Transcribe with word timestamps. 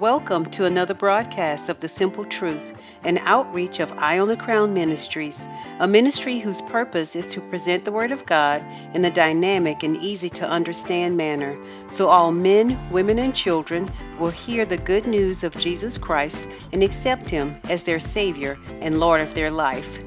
Welcome 0.00 0.46
to 0.46 0.64
another 0.64 0.92
broadcast 0.92 1.68
of 1.68 1.78
The 1.78 1.86
Simple 1.86 2.24
Truth, 2.24 2.76
an 3.04 3.18
outreach 3.18 3.78
of 3.78 3.92
Eye 3.96 4.18
on 4.18 4.26
the 4.26 4.36
Crown 4.36 4.74
Ministries, 4.74 5.48
a 5.78 5.86
ministry 5.86 6.40
whose 6.40 6.60
purpose 6.62 7.14
is 7.14 7.28
to 7.28 7.40
present 7.40 7.84
the 7.84 7.92
Word 7.92 8.10
of 8.10 8.26
God 8.26 8.66
in 8.92 9.04
a 9.04 9.10
dynamic 9.10 9.84
and 9.84 9.96
easy 9.98 10.28
to 10.30 10.48
understand 10.48 11.16
manner 11.16 11.56
so 11.86 12.08
all 12.08 12.32
men, 12.32 12.76
women, 12.90 13.20
and 13.20 13.36
children 13.36 13.88
will 14.18 14.30
hear 14.30 14.64
the 14.64 14.76
good 14.76 15.06
news 15.06 15.44
of 15.44 15.56
Jesus 15.56 15.96
Christ 15.96 16.48
and 16.72 16.82
accept 16.82 17.30
Him 17.30 17.56
as 17.68 17.84
their 17.84 18.00
Savior 18.00 18.58
and 18.80 18.98
Lord 18.98 19.20
of 19.20 19.32
their 19.34 19.52
life. 19.52 20.02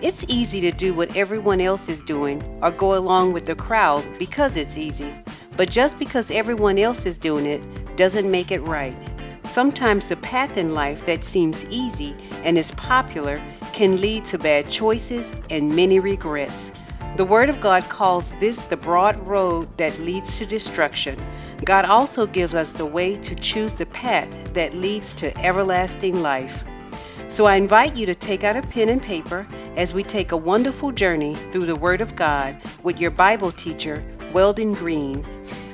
It's 0.00 0.24
easy 0.26 0.60
to 0.62 0.72
do 0.72 0.94
what 0.94 1.16
everyone 1.16 1.60
else 1.60 1.88
is 1.88 2.02
doing 2.02 2.42
or 2.60 2.72
go 2.72 2.98
along 2.98 3.34
with 3.34 3.46
the 3.46 3.54
crowd 3.54 4.04
because 4.18 4.56
it's 4.56 4.76
easy. 4.76 5.14
But 5.56 5.70
just 5.70 5.96
because 5.96 6.32
everyone 6.32 6.76
else 6.76 7.06
is 7.06 7.18
doing 7.18 7.46
it 7.46 7.62
doesn't 7.96 8.28
make 8.28 8.50
it 8.50 8.60
right. 8.60 8.96
Sometimes 9.44 10.08
the 10.08 10.16
path 10.16 10.56
in 10.56 10.74
life 10.74 11.04
that 11.04 11.24
seems 11.24 11.64
easy 11.66 12.16
and 12.44 12.56
is 12.56 12.70
popular 12.72 13.42
can 13.72 14.00
lead 14.00 14.24
to 14.26 14.38
bad 14.38 14.70
choices 14.70 15.32
and 15.50 15.74
many 15.76 16.00
regrets. 16.00 16.70
The 17.16 17.24
Word 17.26 17.50
of 17.50 17.60
God 17.60 17.86
calls 17.90 18.34
this 18.36 18.62
the 18.62 18.76
broad 18.76 19.26
road 19.26 19.76
that 19.76 19.98
leads 19.98 20.38
to 20.38 20.46
destruction. 20.46 21.20
God 21.64 21.84
also 21.84 22.26
gives 22.26 22.54
us 22.54 22.72
the 22.72 22.86
way 22.86 23.16
to 23.18 23.34
choose 23.34 23.74
the 23.74 23.84
path 23.86 24.54
that 24.54 24.72
leads 24.72 25.12
to 25.14 25.36
everlasting 25.38 26.22
life. 26.22 26.64
So 27.28 27.44
I 27.44 27.56
invite 27.56 27.96
you 27.96 28.06
to 28.06 28.14
take 28.14 28.44
out 28.44 28.56
a 28.56 28.62
pen 28.62 28.88
and 28.88 29.02
paper 29.02 29.46
as 29.76 29.92
we 29.92 30.02
take 30.02 30.32
a 30.32 30.36
wonderful 30.36 30.92
journey 30.92 31.34
through 31.50 31.66
the 31.66 31.76
Word 31.76 32.00
of 32.00 32.16
God 32.16 32.62
with 32.82 33.00
your 33.00 33.10
Bible 33.10 33.52
teacher, 33.52 34.02
Weldon 34.32 34.72
Green 34.72 35.24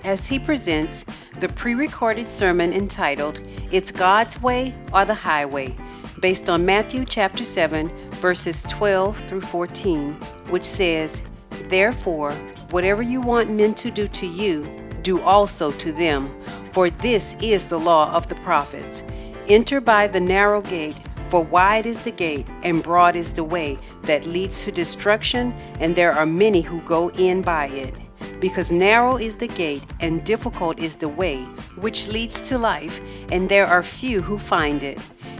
as 0.08 0.26
he 0.26 0.38
presents 0.38 1.04
the 1.38 1.50
pre 1.50 1.74
recorded 1.74 2.26
sermon 2.26 2.72
entitled 2.72 3.46
It's 3.70 3.92
God's 3.92 4.40
Way 4.40 4.74
or 4.90 5.04
the 5.04 5.12
Highway, 5.12 5.76
based 6.18 6.48
on 6.48 6.64
Matthew 6.64 7.04
chapter 7.04 7.44
7, 7.44 7.90
verses 8.12 8.62
12 8.62 9.18
through 9.28 9.42
14, 9.42 10.14
which 10.48 10.64
says, 10.64 11.20
Therefore, 11.68 12.32
whatever 12.70 13.02
you 13.02 13.20
want 13.20 13.50
men 13.50 13.74
to 13.74 13.90
do 13.90 14.08
to 14.08 14.26
you, 14.26 14.66
do 15.02 15.20
also 15.20 15.72
to 15.72 15.92
them, 15.92 16.34
for 16.72 16.88
this 16.88 17.36
is 17.42 17.66
the 17.66 17.78
law 17.78 18.10
of 18.10 18.28
the 18.28 18.34
prophets. 18.36 19.02
Enter 19.46 19.78
by 19.78 20.06
the 20.06 20.20
narrow 20.20 20.62
gate. 20.62 20.96
For 21.28 21.44
wide 21.44 21.84
is 21.84 22.00
the 22.00 22.10
gate, 22.10 22.46
and 22.62 22.82
broad 22.82 23.14
is 23.14 23.34
the 23.34 23.44
way 23.44 23.76
that 24.04 24.24
leads 24.24 24.64
to 24.64 24.72
destruction, 24.72 25.52
and 25.78 25.94
there 25.94 26.14
are 26.14 26.24
many 26.24 26.62
who 26.62 26.80
go 26.80 27.10
in 27.10 27.42
by 27.42 27.66
it 27.66 28.07
because 28.40 28.70
narrow 28.70 29.16
is 29.16 29.36
the 29.36 29.48
gate 29.48 29.84
and 30.00 30.24
difficult 30.24 30.78
is 30.78 30.96
the 30.96 31.08
way 31.08 31.42
which 31.80 32.08
leads 32.08 32.42
to 32.42 32.58
life, 32.58 33.00
and 33.32 33.48
there 33.48 33.66
are 33.66 33.82
few 33.82 34.20
who 34.20 34.38
find 34.38 34.82
it. 34.82 34.98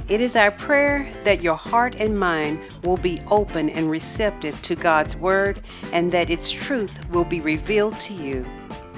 It 0.08 0.20
is 0.20 0.36
our 0.36 0.50
prayer 0.50 1.06
that 1.24 1.42
your 1.42 1.54
heart 1.54 1.96
and 1.96 2.18
mind 2.18 2.60
will 2.82 2.96
be 2.96 3.20
open 3.30 3.68
and 3.68 3.90
receptive 3.90 4.60
to 4.62 4.74
God's 4.74 5.14
Word 5.16 5.60
and 5.92 6.10
that 6.12 6.30
its 6.30 6.50
truth 6.50 6.98
will 7.10 7.24
be 7.24 7.40
revealed 7.40 8.00
to 8.00 8.14
you. 8.14 8.46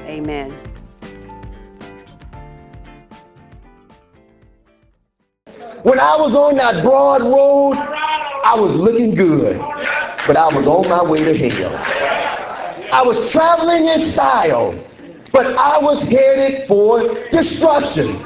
Amen. 0.02 0.56
When 5.82 5.98
I 5.98 6.14
was 6.16 6.34
on 6.36 6.56
that 6.58 6.84
broad 6.84 7.22
road, 7.22 7.74
I 8.44 8.54
was 8.54 8.76
looking 8.76 9.14
good, 9.14 9.56
but 10.26 10.36
I 10.36 10.46
was 10.54 10.66
on 10.68 10.88
my 10.88 11.02
way 11.02 11.24
to 11.24 11.32
hell. 11.32 11.99
I 12.90 13.06
was 13.06 13.14
traveling 13.30 13.86
in 13.86 14.10
style, 14.18 14.74
but 15.30 15.46
I 15.54 15.78
was 15.78 16.02
headed 16.10 16.66
for 16.66 17.06
destruction. 17.30 18.18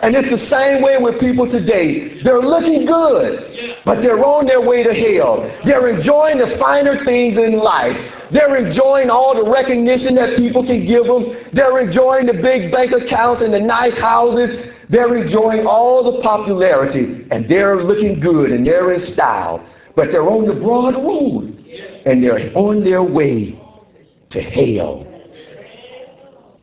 And 0.00 0.16
it's 0.16 0.32
the 0.32 0.40
same 0.48 0.80
way 0.80 0.96
with 0.96 1.20
people 1.20 1.44
today. 1.44 2.24
They're 2.24 2.40
looking 2.40 2.88
good, 2.88 3.84
but 3.84 4.00
they're 4.00 4.24
on 4.24 4.48
their 4.48 4.64
way 4.64 4.80
to 4.80 4.96
hell. 4.96 5.44
They're 5.68 5.92
enjoying 5.92 6.40
the 6.40 6.56
finer 6.56 6.96
things 7.04 7.36
in 7.36 7.60
life. 7.60 7.92
They're 8.32 8.56
enjoying 8.56 9.12
all 9.12 9.36
the 9.36 9.44
recognition 9.52 10.16
that 10.16 10.40
people 10.40 10.64
can 10.64 10.88
give 10.88 11.04
them. 11.04 11.52
They're 11.52 11.84
enjoying 11.84 12.24
the 12.24 12.40
big 12.40 12.72
bank 12.72 12.96
accounts 12.96 13.44
and 13.44 13.52
the 13.52 13.60
nice 13.60 14.00
houses. 14.00 14.72
They're 14.88 15.12
enjoying 15.12 15.68
all 15.68 16.00
the 16.00 16.24
popularity, 16.24 17.28
and 17.28 17.44
they're 17.44 17.76
looking 17.84 18.16
good 18.16 18.48
and 18.48 18.64
they're 18.64 18.96
in 18.96 19.12
style. 19.12 19.60
But 19.92 20.08
they're 20.08 20.24
on 20.24 20.48
the 20.48 20.56
broad 20.56 20.96
road, 20.96 21.52
and 22.08 22.24
they're 22.24 22.48
on 22.56 22.80
their 22.80 23.04
way 23.04 23.60
to 24.36 24.42
hell. 24.42 25.06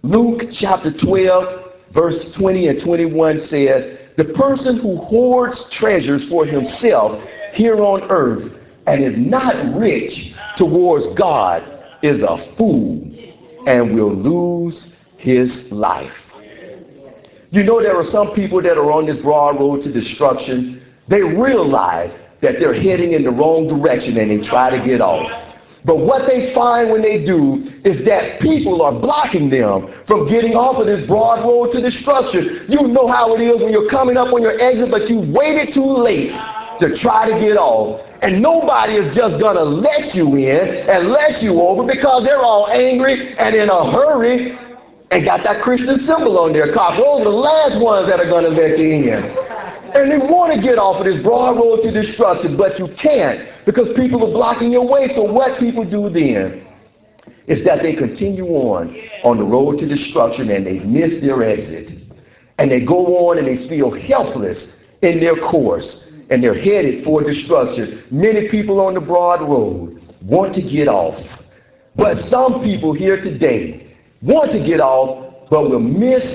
Luke 0.04 0.42
chapter 0.60 0.92
12, 1.04 1.94
verse 1.94 2.36
20 2.40 2.68
and 2.68 2.84
21 2.86 3.40
says, 3.40 3.98
The 4.18 4.34
person 4.36 4.80
who 4.80 4.98
hoards 4.98 5.64
treasures 5.80 6.28
for 6.30 6.46
himself 6.46 7.22
here 7.54 7.78
on 7.78 8.10
earth 8.12 8.54
and 8.86 9.04
is 9.04 9.16
not 9.18 9.80
rich 9.80 10.12
towards 10.58 11.06
God 11.18 11.64
is 12.04 12.22
a 12.22 12.56
fool 12.58 13.02
and 13.66 13.96
will 13.96 14.14
lose 14.14 14.88
his 15.18 15.68
life. 15.72 16.12
You 17.50 17.64
know, 17.64 17.82
there 17.82 17.96
are 17.96 18.04
some 18.04 18.34
people 18.36 18.62
that 18.64 18.78
are 18.78 18.92
on 18.92 19.06
this 19.06 19.20
broad 19.22 19.60
road 19.60 19.84
to 19.84 19.94
destruction. 19.94 20.84
They 21.08 21.22
realize 21.22 22.12
that 22.42 22.56
they're 22.60 22.74
heading 22.74 23.14
in 23.14 23.24
the 23.24 23.32
wrong 23.32 23.70
direction 23.70 24.18
and 24.18 24.30
they 24.30 24.48
try 24.50 24.70
to 24.70 24.84
get 24.86 25.02
off. 25.02 25.43
But 25.86 26.00
what 26.00 26.24
they 26.32 26.56
find 26.56 26.92
when 26.92 27.04
they 27.04 27.28
do 27.28 27.60
is 27.84 28.08
that 28.08 28.40
people 28.40 28.82
are 28.82 28.96
blocking 28.96 29.52
them 29.52 29.92
from 30.08 30.32
getting 30.32 30.56
off 30.56 30.80
of 30.80 30.88
this 30.88 31.04
broad 31.04 31.44
road 31.44 31.76
to 31.76 31.84
destruction. 31.84 32.72
You 32.72 32.88
know 32.88 33.08
how 33.12 33.36
it 33.36 33.44
is 33.44 33.60
when 33.60 33.76
you're 33.76 33.92
coming 33.92 34.16
up 34.16 34.32
on 34.32 34.40
your 34.40 34.56
exit, 34.56 34.88
but 34.88 35.12
you 35.12 35.20
waited 35.28 35.76
too 35.76 35.84
late 35.84 36.32
to 36.80 36.96
try 37.04 37.28
to 37.28 37.36
get 37.36 37.60
off. 37.60 38.00
And 38.24 38.40
nobody 38.40 38.96
is 38.96 39.12
just 39.12 39.36
going 39.44 39.60
to 39.60 39.68
let 39.68 40.16
you 40.16 40.32
in 40.40 40.88
and 40.88 41.12
let 41.12 41.44
you 41.44 41.60
over 41.60 41.84
because 41.84 42.24
they're 42.24 42.40
all 42.40 42.72
angry 42.72 43.36
and 43.36 43.52
in 43.52 43.68
a 43.68 43.92
hurry 43.92 44.56
and 45.12 45.28
got 45.28 45.44
that 45.44 45.60
Christian 45.62 46.00
symbol 46.08 46.40
on 46.40 46.56
their 46.56 46.72
car. 46.72 46.96
Those 46.96 47.22
are 47.22 47.28
the 47.28 47.36
last 47.36 47.76
ones 47.84 48.08
that 48.08 48.24
are 48.24 48.32
going 48.32 48.48
to 48.48 48.56
let 48.56 48.80
you 48.80 49.12
in. 49.12 49.53
And 49.94 50.10
they 50.10 50.18
want 50.18 50.58
to 50.58 50.60
get 50.62 50.82
off 50.82 50.98
of 50.98 51.06
this 51.06 51.22
broad 51.22 51.54
road 51.54 51.86
to 51.86 51.94
destruction, 51.94 52.58
but 52.58 52.82
you 52.82 52.90
can't 52.98 53.46
because 53.66 53.94
people 53.96 54.26
are 54.26 54.34
blocking 54.34 54.72
your 54.72 54.90
way. 54.90 55.08
So 55.14 55.22
what 55.22 55.60
people 55.60 55.86
do 55.86 56.10
then 56.10 56.66
is 57.46 57.64
that 57.66 57.84
they 57.84 57.96
continue 57.96 58.48
on 58.58 58.90
on 59.24 59.38
the 59.38 59.44
road 59.44 59.78
to 59.80 59.88
destruction 59.88 60.50
and 60.50 60.66
they 60.66 60.80
miss 60.80 61.22
their 61.22 61.44
exit. 61.44 61.94
And 62.58 62.72
they 62.72 62.84
go 62.84 63.30
on 63.30 63.38
and 63.38 63.46
they 63.46 63.70
feel 63.70 63.94
helpless 63.94 64.82
in 65.02 65.20
their 65.20 65.36
course 65.36 66.10
and 66.30 66.44
they're 66.44 66.58
headed 66.58 67.04
for 67.04 67.22
destruction. 67.24 68.04
Many 68.10 68.50
people 68.50 68.82
on 68.82 68.96
the 68.96 69.02
broad 69.02 69.42
road 69.42 70.02
want 70.24 70.56
to 70.56 70.62
get 70.62 70.88
off. 70.88 71.22
But 71.96 72.18
some 72.34 72.64
people 72.64 72.94
here 72.94 73.18
today 73.18 73.94
want 74.22 74.52
to 74.52 74.66
get 74.66 74.80
off 74.80 75.50
but 75.50 75.70
will 75.70 75.80
miss 75.80 76.26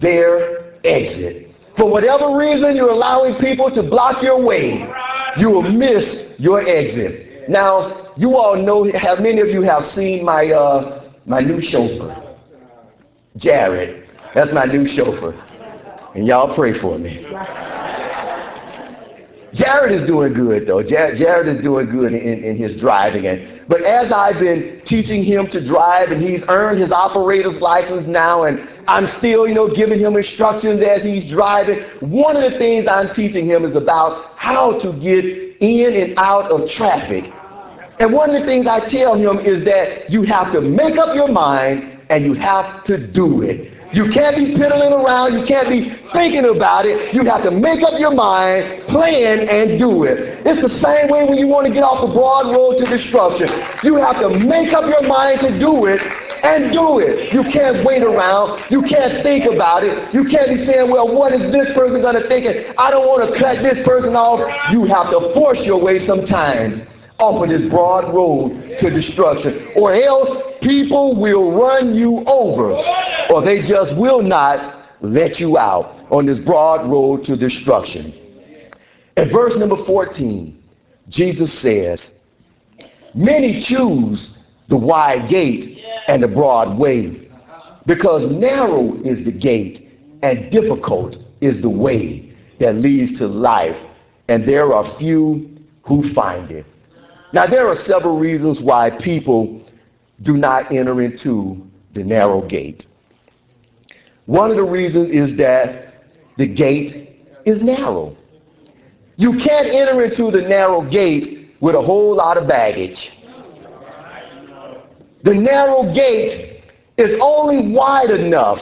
their 0.00 0.74
exit. 0.84 1.47
For 1.78 1.88
whatever 1.88 2.36
reason 2.36 2.74
you're 2.74 2.90
allowing 2.90 3.38
people 3.40 3.70
to 3.74 3.82
block 3.88 4.22
your 4.22 4.44
way, 4.44 4.84
you 5.36 5.48
will 5.48 5.62
miss 5.62 6.34
your 6.36 6.60
exit. 6.66 7.48
Now, 7.48 8.12
you 8.16 8.34
all 8.34 8.56
know, 8.56 8.84
have 8.98 9.20
many 9.20 9.40
of 9.40 9.46
you 9.46 9.62
have 9.62 9.84
seen 9.94 10.24
my, 10.24 10.46
uh, 10.46 11.04
my 11.24 11.40
new 11.40 11.62
chauffeur, 11.62 12.36
Jared. 13.36 14.08
That's 14.34 14.52
my 14.52 14.64
new 14.64 14.88
chauffeur. 14.88 15.32
And 16.14 16.26
y'all 16.26 16.54
pray 16.56 16.78
for 16.80 16.98
me. 16.98 17.24
Jared 19.54 19.92
is 19.92 20.06
doing 20.06 20.34
good, 20.34 20.66
though. 20.66 20.82
Jared 20.82 21.48
is 21.48 21.62
doing 21.62 21.90
good 21.90 22.12
in, 22.12 22.44
in 22.44 22.56
his 22.56 22.78
driving. 22.80 23.26
And, 23.26 23.66
but 23.68 23.82
as 23.82 24.12
I've 24.12 24.40
been 24.40 24.82
teaching 24.84 25.24
him 25.24 25.46
to 25.52 25.64
drive, 25.64 26.10
and 26.10 26.22
he's 26.22 26.42
earned 26.48 26.80
his 26.80 26.92
operator's 26.92 27.60
license 27.60 28.04
now, 28.06 28.44
and 28.44 28.58
I'm 28.88 29.06
still, 29.18 29.46
you 29.46 29.54
know, 29.54 29.68
giving 29.68 30.00
him 30.00 30.16
instructions 30.16 30.80
as 30.80 31.02
he's 31.02 31.30
driving, 31.30 31.84
one 32.00 32.40
of 32.40 32.50
the 32.50 32.58
things 32.58 32.86
I'm 32.88 33.14
teaching 33.14 33.44
him 33.44 33.66
is 33.66 33.76
about 33.76 34.32
how 34.36 34.80
to 34.80 34.96
get 34.96 35.28
in 35.60 35.92
and 35.92 36.18
out 36.18 36.50
of 36.50 36.66
traffic. 36.70 37.24
And 38.00 38.14
one 38.14 38.30
of 38.32 38.40
the 38.40 38.46
things 38.46 38.66
I 38.66 38.88
tell 38.88 39.14
him 39.14 39.44
is 39.44 39.62
that 39.66 40.08
you 40.08 40.22
have 40.22 40.54
to 40.54 40.62
make 40.62 40.96
up 40.96 41.14
your 41.14 41.28
mind 41.28 42.00
and 42.08 42.24
you 42.24 42.32
have 42.40 42.82
to 42.84 43.12
do 43.12 43.42
it. 43.42 43.76
You 43.98 44.06
can't 44.14 44.38
be 44.38 44.54
piddling 44.54 44.94
around. 44.94 45.34
You 45.34 45.42
can't 45.42 45.66
be 45.66 45.90
thinking 46.14 46.46
about 46.46 46.86
it. 46.86 47.10
You 47.10 47.26
have 47.26 47.42
to 47.42 47.50
make 47.50 47.82
up 47.82 47.98
your 47.98 48.14
mind, 48.14 48.86
plan, 48.86 49.42
and 49.50 49.74
do 49.74 50.06
it. 50.06 50.46
It's 50.46 50.62
the 50.62 50.70
same 50.78 51.10
way 51.10 51.26
when 51.26 51.34
you 51.34 51.50
want 51.50 51.66
to 51.66 51.74
get 51.74 51.82
off 51.82 52.06
the 52.06 52.14
broad 52.14 52.46
road 52.46 52.78
to 52.78 52.86
destruction. 52.86 53.50
You 53.82 53.98
have 53.98 54.22
to 54.22 54.30
make 54.38 54.70
up 54.70 54.86
your 54.86 55.02
mind 55.02 55.42
to 55.42 55.50
do 55.58 55.90
it 55.90 55.98
and 55.98 56.70
do 56.70 57.02
it. 57.02 57.34
You 57.34 57.42
can't 57.50 57.82
wait 57.82 58.06
around. 58.06 58.70
You 58.70 58.86
can't 58.86 59.18
think 59.26 59.50
about 59.50 59.82
it. 59.82 60.14
You 60.14 60.30
can't 60.30 60.54
be 60.54 60.62
saying, 60.62 60.86
well, 60.86 61.10
what 61.10 61.34
is 61.34 61.50
this 61.50 61.74
person 61.74 61.98
going 61.98 62.22
to 62.22 62.26
think? 62.30 62.46
I 62.78 62.94
don't 62.94 63.02
want 63.02 63.26
to 63.26 63.34
cut 63.34 63.66
this 63.66 63.82
person 63.82 64.14
off. 64.14 64.38
You 64.70 64.86
have 64.86 65.10
to 65.10 65.34
force 65.34 65.58
your 65.66 65.82
way 65.82 65.98
sometimes 66.06 66.86
off 67.18 67.42
of 67.42 67.48
this 67.48 67.68
broad 67.70 68.14
road 68.14 68.78
to 68.78 68.90
destruction. 68.90 69.72
Or 69.76 69.92
else 69.92 70.28
people 70.62 71.20
will 71.20 71.52
run 71.56 71.94
you 71.94 72.22
over 72.26 72.72
or 73.30 73.44
they 73.44 73.60
just 73.60 73.96
will 73.98 74.22
not 74.22 74.86
let 75.00 75.38
you 75.38 75.58
out 75.58 76.06
on 76.10 76.26
this 76.26 76.38
broad 76.40 76.90
road 76.90 77.22
to 77.24 77.36
destruction. 77.36 78.12
In 79.16 79.30
verse 79.32 79.52
number 79.56 79.76
14, 79.84 80.62
Jesus 81.08 81.62
says, 81.62 82.06
Many 83.14 83.64
choose 83.66 84.38
the 84.68 84.76
wide 84.76 85.28
gate 85.28 85.84
and 86.08 86.22
the 86.22 86.28
broad 86.28 86.78
way, 86.78 87.28
because 87.86 88.30
narrow 88.30 88.94
is 89.04 89.24
the 89.24 89.32
gate 89.32 89.88
and 90.22 90.50
difficult 90.50 91.16
is 91.40 91.62
the 91.62 91.70
way 91.70 92.32
that 92.60 92.74
leads 92.74 93.18
to 93.18 93.26
life, 93.26 93.76
and 94.28 94.46
there 94.46 94.72
are 94.72 94.98
few 94.98 95.48
who 95.86 96.12
find 96.14 96.50
it. 96.50 96.66
Now, 97.32 97.46
there 97.46 97.68
are 97.68 97.74
several 97.74 98.18
reasons 98.18 98.60
why 98.62 98.90
people 99.02 99.66
do 100.22 100.34
not 100.34 100.72
enter 100.72 101.02
into 101.02 101.62
the 101.94 102.02
narrow 102.02 102.46
gate. 102.46 102.86
One 104.26 104.50
of 104.50 104.56
the 104.56 104.62
reasons 104.62 105.10
is 105.10 105.36
that 105.38 105.94
the 106.36 106.46
gate 106.46 107.24
is 107.44 107.62
narrow. 107.62 108.16
You 109.16 109.32
can't 109.32 109.68
enter 109.68 110.04
into 110.04 110.30
the 110.30 110.46
narrow 110.48 110.88
gate 110.88 111.50
with 111.60 111.74
a 111.74 111.82
whole 111.82 112.14
lot 112.16 112.36
of 112.36 112.48
baggage. 112.48 112.96
The 115.24 115.34
narrow 115.34 115.92
gate 115.92 116.62
is 116.96 117.10
only 117.20 117.74
wide 117.74 118.10
enough 118.10 118.58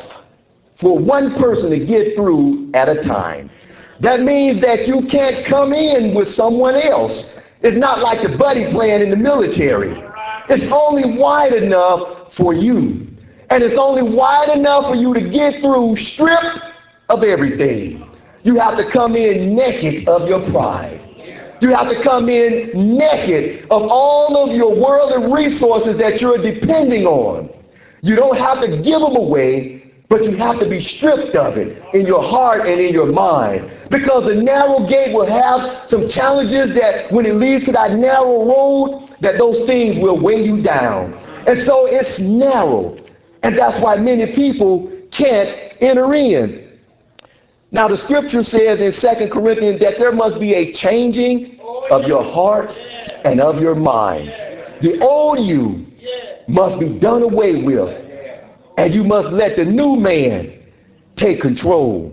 for 0.81 0.99
one 0.99 1.35
person 1.39 1.71
to 1.71 1.79
get 1.85 2.17
through 2.17 2.71
at 2.75 2.89
a 2.89 3.03
time. 3.05 3.51
That 4.01 4.21
means 4.21 4.61
that 4.61 4.87
you 4.87 5.09
can't 5.11 5.47
come 5.49 5.73
in 5.73 6.15
with 6.15 6.29
someone 6.29 6.75
else. 6.75 7.36
It's 7.67 7.77
not 7.77 7.99
like 7.99 8.23
the 8.23 8.39
buddy 8.39 8.71
plan 8.71 9.03
in 9.03 9.11
the 9.11 9.19
military. 9.19 9.91
It's 10.49 10.71
only 10.71 11.19
wide 11.19 11.53
enough 11.53 12.31
for 12.39 12.55
you. 12.55 13.11
And 13.51 13.59
it's 13.59 13.75
only 13.75 14.07
wide 14.07 14.55
enough 14.55 14.87
for 14.87 14.95
you 14.95 15.11
to 15.11 15.19
get 15.19 15.59
through 15.59 15.99
stripped 16.15 16.63
of 17.11 17.27
everything. 17.27 18.07
You 18.47 18.55
have 18.63 18.79
to 18.79 18.87
come 18.95 19.17
in 19.19 19.59
naked 19.59 20.07
of 20.07 20.29
your 20.31 20.47
pride. 20.55 21.03
You 21.61 21.75
have 21.75 21.91
to 21.91 21.99
come 22.07 22.29
in 22.29 22.71
naked 22.95 23.67
of 23.75 23.83
all 23.91 24.47
of 24.47 24.55
your 24.55 24.71
worldly 24.71 25.27
resources 25.35 25.99
that 25.99 26.23
you're 26.23 26.39
depending 26.39 27.03
on. 27.03 27.51
You 28.03 28.15
don't 28.15 28.39
have 28.39 28.63
to 28.63 28.79
give 28.79 29.03
them 29.03 29.19
away, 29.19 29.76
but 30.09 30.23
you 30.23 30.37
have 30.37 30.61
to 30.61 30.69
be 30.71 30.81
stripped 30.97 31.35
of 31.35 31.57
it 31.59 31.83
in 31.95 32.07
your 32.07 32.23
heart 32.23 32.67
and 32.67 32.81
in 32.81 32.95
your 32.95 33.11
mind. 33.11 33.67
Because 33.91 34.27
the 34.27 34.39
narrow 34.39 34.87
gate 34.87 35.11
will 35.15 35.27
have 35.27 35.89
some 35.91 36.07
challenges 36.09 36.75
that 36.79 37.11
when 37.11 37.27
it 37.27 37.35
leads 37.35 37.67
to 37.67 37.73
that 37.73 37.93
narrow 37.99 38.47
road, 38.47 39.11
that 39.21 39.35
those 39.39 39.67
things 39.67 39.99
will 39.99 40.23
weigh 40.23 40.47
you 40.47 40.63
down. 40.63 41.15
And 41.47 41.67
so 41.67 41.87
it's 41.91 42.19
narrow. 42.21 42.99
And 43.43 43.59
that's 43.59 43.83
why 43.83 43.97
many 43.97 44.35
people 44.35 44.91
can't 45.11 45.75
enter 45.81 46.15
in. 46.15 46.79
Now, 47.73 47.89
the 47.89 47.97
scripture 47.97 48.43
says 48.43 48.79
in 48.81 48.95
2 48.95 49.31
Corinthians 49.33 49.81
that 49.81 49.95
there 49.99 50.13
must 50.13 50.39
be 50.39 50.55
a 50.55 50.73
changing 50.75 51.59
of 51.91 52.07
your 52.07 52.23
heart 52.23 52.71
and 53.25 53.41
of 53.41 53.61
your 53.61 53.75
mind. 53.75 54.29
The 54.83 55.01
old 55.01 55.45
you 55.45 55.87
must 56.49 56.79
be 56.79 56.99
done 57.01 57.23
away 57.23 57.65
with, 57.65 58.06
and 58.77 58.95
you 58.95 59.03
must 59.03 59.29
let 59.29 59.57
the 59.57 59.65
new 59.65 59.97
man 59.97 60.63
take 61.17 61.41
control. 61.41 62.13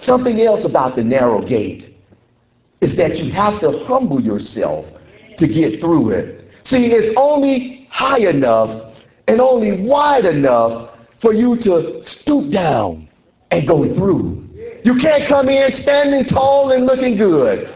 Something 0.00 0.40
else 0.40 0.66
about 0.68 0.96
the 0.96 1.04
narrow 1.04 1.46
gate 1.46 1.94
is 2.80 2.96
that 2.96 3.16
you 3.16 3.32
have 3.32 3.60
to 3.60 3.84
humble 3.86 4.20
yourself 4.20 4.86
to 5.38 5.46
get 5.46 5.80
through 5.80 6.10
it. 6.10 6.50
See, 6.64 6.90
it's 6.92 7.14
only 7.16 7.86
high 7.90 8.28
enough 8.28 8.94
and 9.26 9.40
only 9.40 9.86
wide 9.86 10.24
enough 10.24 10.96
for 11.20 11.32
you 11.32 11.56
to 11.62 12.02
stoop 12.04 12.52
down 12.52 13.08
and 13.50 13.66
go 13.66 13.82
through. 13.94 14.46
You 14.84 14.98
can't 15.00 15.28
come 15.28 15.48
in 15.48 15.70
standing 15.82 16.24
tall 16.32 16.72
and 16.72 16.86
looking 16.86 17.16
good 17.16 17.68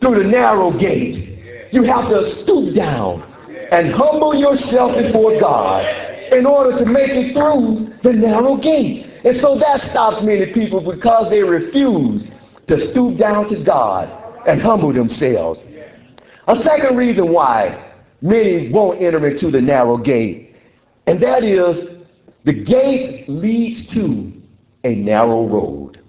through 0.00 0.22
the 0.22 0.28
narrow 0.28 0.76
gate. 0.76 1.70
You 1.72 1.84
have 1.84 2.08
to 2.10 2.30
stoop 2.42 2.74
down 2.74 3.22
and 3.70 3.92
humble 3.92 4.34
yourself 4.34 4.96
before 4.96 5.38
God 5.40 6.07
in 6.32 6.46
order 6.46 6.76
to 6.78 6.84
make 6.84 7.10
it 7.10 7.32
through 7.32 7.92
the 8.02 8.12
narrow 8.12 8.56
gate. 8.56 9.06
And 9.24 9.36
so 9.40 9.58
that 9.58 9.80
stops 9.90 10.22
many 10.22 10.52
people 10.52 10.80
because 10.80 11.30
they 11.30 11.40
refuse 11.40 12.28
to 12.68 12.76
stoop 12.90 13.18
down 13.18 13.48
to 13.50 13.64
God 13.64 14.08
and 14.46 14.60
humble 14.60 14.92
themselves. 14.92 15.60
A 16.46 16.56
second 16.56 16.96
reason 16.96 17.32
why 17.32 17.92
many 18.22 18.70
won't 18.72 19.02
enter 19.02 19.26
into 19.28 19.50
the 19.50 19.60
narrow 19.60 19.98
gate, 19.98 20.54
and 21.06 21.22
that 21.22 21.44
is 21.44 21.98
the 22.44 22.64
gate 22.64 23.28
leads 23.28 23.92
to 23.94 24.32
a 24.84 24.94
narrow 24.94 25.46
road. 25.46 26.00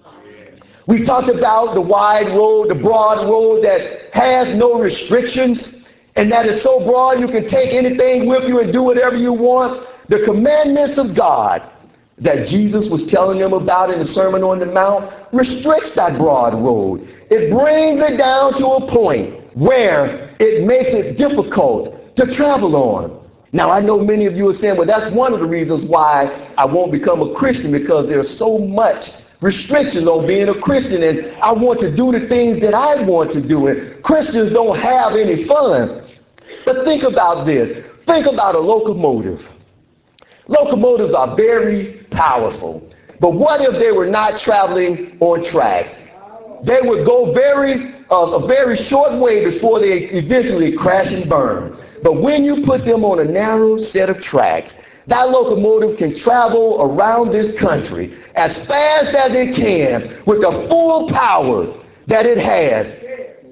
We 0.87 1.05
talked 1.05 1.29
about 1.29 1.75
the 1.75 1.81
wide 1.81 2.33
road, 2.35 2.69
the 2.69 2.81
broad 2.81 3.29
road 3.29 3.61
that 3.63 4.09
has 4.13 4.57
no 4.57 4.79
restrictions 4.79 5.79
and 6.19 6.31
that 6.31 6.45
is 6.45 6.61
so 6.63 6.83
broad 6.83 7.19
you 7.19 7.27
can 7.27 7.47
take 7.47 7.71
anything 7.71 8.27
with 8.27 8.43
you 8.43 8.59
and 8.59 8.73
do 8.73 8.83
whatever 8.83 9.15
you 9.15 9.31
want. 9.31 9.87
The 10.09 10.25
commandments 10.25 10.97
of 10.97 11.15
God 11.15 11.61
that 12.21 12.49
Jesus 12.49 12.89
was 12.91 13.07
telling 13.07 13.39
them 13.39 13.53
about 13.53 13.93
in 13.93 13.99
the 13.99 14.09
Sermon 14.11 14.43
on 14.43 14.59
the 14.59 14.65
Mount 14.65 15.07
restricts 15.31 15.95
that 15.95 16.19
broad 16.19 16.57
road. 16.57 17.05
It 17.31 17.53
brings 17.53 18.01
it 18.03 18.17
down 18.17 18.59
to 18.59 18.65
a 18.75 18.81
point 18.91 19.39
where 19.55 20.35
it 20.39 20.67
makes 20.67 20.91
it 20.91 21.15
difficult 21.15 21.95
to 22.17 22.23
travel 22.35 22.75
on. 22.75 23.21
Now, 23.53 23.71
I 23.71 23.81
know 23.81 23.97
many 24.01 24.25
of 24.25 24.33
you 24.33 24.49
are 24.49 24.57
saying, 24.57 24.77
well, 24.77 24.85
that's 24.85 25.13
one 25.15 25.33
of 25.33 25.39
the 25.39 25.47
reasons 25.47 25.87
why 25.89 26.53
I 26.57 26.65
won't 26.65 26.91
become 26.91 27.21
a 27.21 27.33
Christian 27.33 27.71
because 27.71 28.09
there's 28.09 28.37
so 28.37 28.57
much 28.59 29.01
restrictions 29.41 30.05
on 30.05 30.27
being 30.27 30.49
a 30.49 30.57
Christian 30.59 31.01
and 31.01 31.37
I 31.39 31.53
want 31.53 31.79
to 31.79 31.89
do 31.89 32.11
the 32.11 32.27
things 32.27 32.59
that 32.61 32.75
I 32.75 33.01
want 33.07 33.31
to 33.33 33.41
do. 33.41 33.71
And 33.71 34.03
Christians 34.03 34.51
don't 34.51 34.77
have 34.77 35.15
any 35.15 35.47
fun. 35.47 36.03
But 36.65 36.83
think 36.83 37.07
about 37.07 37.45
this. 37.45 37.71
Think 38.05 38.27
about 38.27 38.53
a 38.55 38.59
locomotive. 38.59 39.39
Locomotives 40.49 41.13
are 41.13 41.37
very 41.37 42.01
powerful. 42.09 42.81
But 43.21 43.37
what 43.37 43.61
if 43.61 43.77
they 43.77 43.91
were 43.95 44.09
not 44.09 44.41
traveling 44.41 45.15
on 45.21 45.45
tracks? 45.53 45.93
They 46.65 46.81
would 46.81 47.05
go 47.05 47.31
very 47.33 47.93
uh, 48.09 48.41
a 48.41 48.47
very 48.47 48.75
short 48.89 49.21
way 49.21 49.45
before 49.45 49.79
they 49.79 50.09
eventually 50.09 50.73
crash 50.75 51.07
and 51.13 51.29
burn. 51.29 51.77
But 52.01 52.23
when 52.23 52.43
you 52.43 52.65
put 52.65 52.83
them 52.83 53.05
on 53.05 53.21
a 53.21 53.27
narrow 53.29 53.77
set 53.77 54.09
of 54.09 54.17
tracks, 54.25 54.73
that 55.05 55.29
locomotive 55.29 55.97
can 55.97 56.17
travel 56.17 56.81
around 56.81 57.31
this 57.31 57.53
country 57.61 58.17
as 58.33 58.57
fast 58.65 59.13
as 59.13 59.31
it 59.37 59.53
can 59.53 60.25
with 60.25 60.41
the 60.41 60.65
full 60.69 61.09
power 61.13 61.69
that 62.07 62.25
it 62.25 62.41
has 62.41 62.89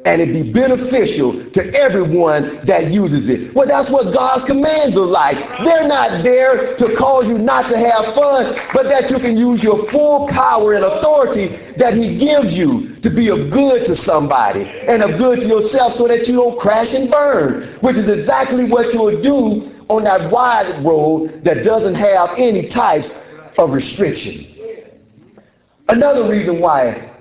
and 0.05 0.23
it 0.23 0.31
be 0.31 0.55
beneficial 0.55 1.51
to 1.51 1.61
everyone 1.75 2.63
that 2.63 2.87
uses 2.93 3.27
it. 3.27 3.51
Well, 3.51 3.67
that's 3.67 3.91
what 3.91 4.15
God's 4.15 4.47
commands 4.47 4.95
are 4.95 5.03
like. 5.03 5.35
They're 5.67 5.83
not 5.83 6.23
there 6.23 6.79
to 6.79 6.85
cause 6.95 7.27
you 7.27 7.35
not 7.35 7.67
to 7.67 7.75
have 7.75 8.15
fun, 8.15 8.55
but 8.71 8.87
that 8.87 9.11
you 9.11 9.19
can 9.19 9.35
use 9.35 9.59
your 9.59 9.83
full 9.91 10.31
power 10.31 10.79
and 10.79 10.87
authority 10.87 11.51
that 11.75 11.91
He 11.91 12.15
gives 12.15 12.55
you 12.55 12.95
to 13.03 13.09
be 13.11 13.27
of 13.27 13.51
good 13.51 13.83
to 13.91 13.99
somebody 14.07 14.63
and 14.63 15.03
of 15.03 15.19
good 15.19 15.43
to 15.43 15.47
yourself 15.47 15.99
so 15.99 16.07
that 16.07 16.23
you 16.23 16.39
don't 16.39 16.55
crash 16.55 16.95
and 16.95 17.11
burn, 17.11 17.75
which 17.83 17.99
is 17.99 18.07
exactly 18.07 18.71
what 18.71 18.95
you'll 18.95 19.19
do 19.19 19.75
on 19.91 20.07
that 20.07 20.31
wide 20.31 20.83
road 20.87 21.43
that 21.43 21.67
doesn't 21.67 21.95
have 21.95 22.31
any 22.39 22.71
types 22.71 23.11
of 23.59 23.75
restriction. 23.75 24.55
Another 25.89 26.29
reason 26.29 26.59
why 26.59 27.11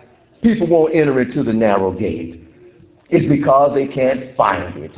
people 0.43 0.71
won't 0.71 0.95
enter 0.95 1.21
into 1.21 1.43
the 1.43 1.53
narrow 1.53 1.91
gate 1.91 2.46
it's 3.11 3.29
because 3.29 3.75
they 3.75 3.87
can't 3.87 4.37
find 4.37 4.77
it. 4.83 4.97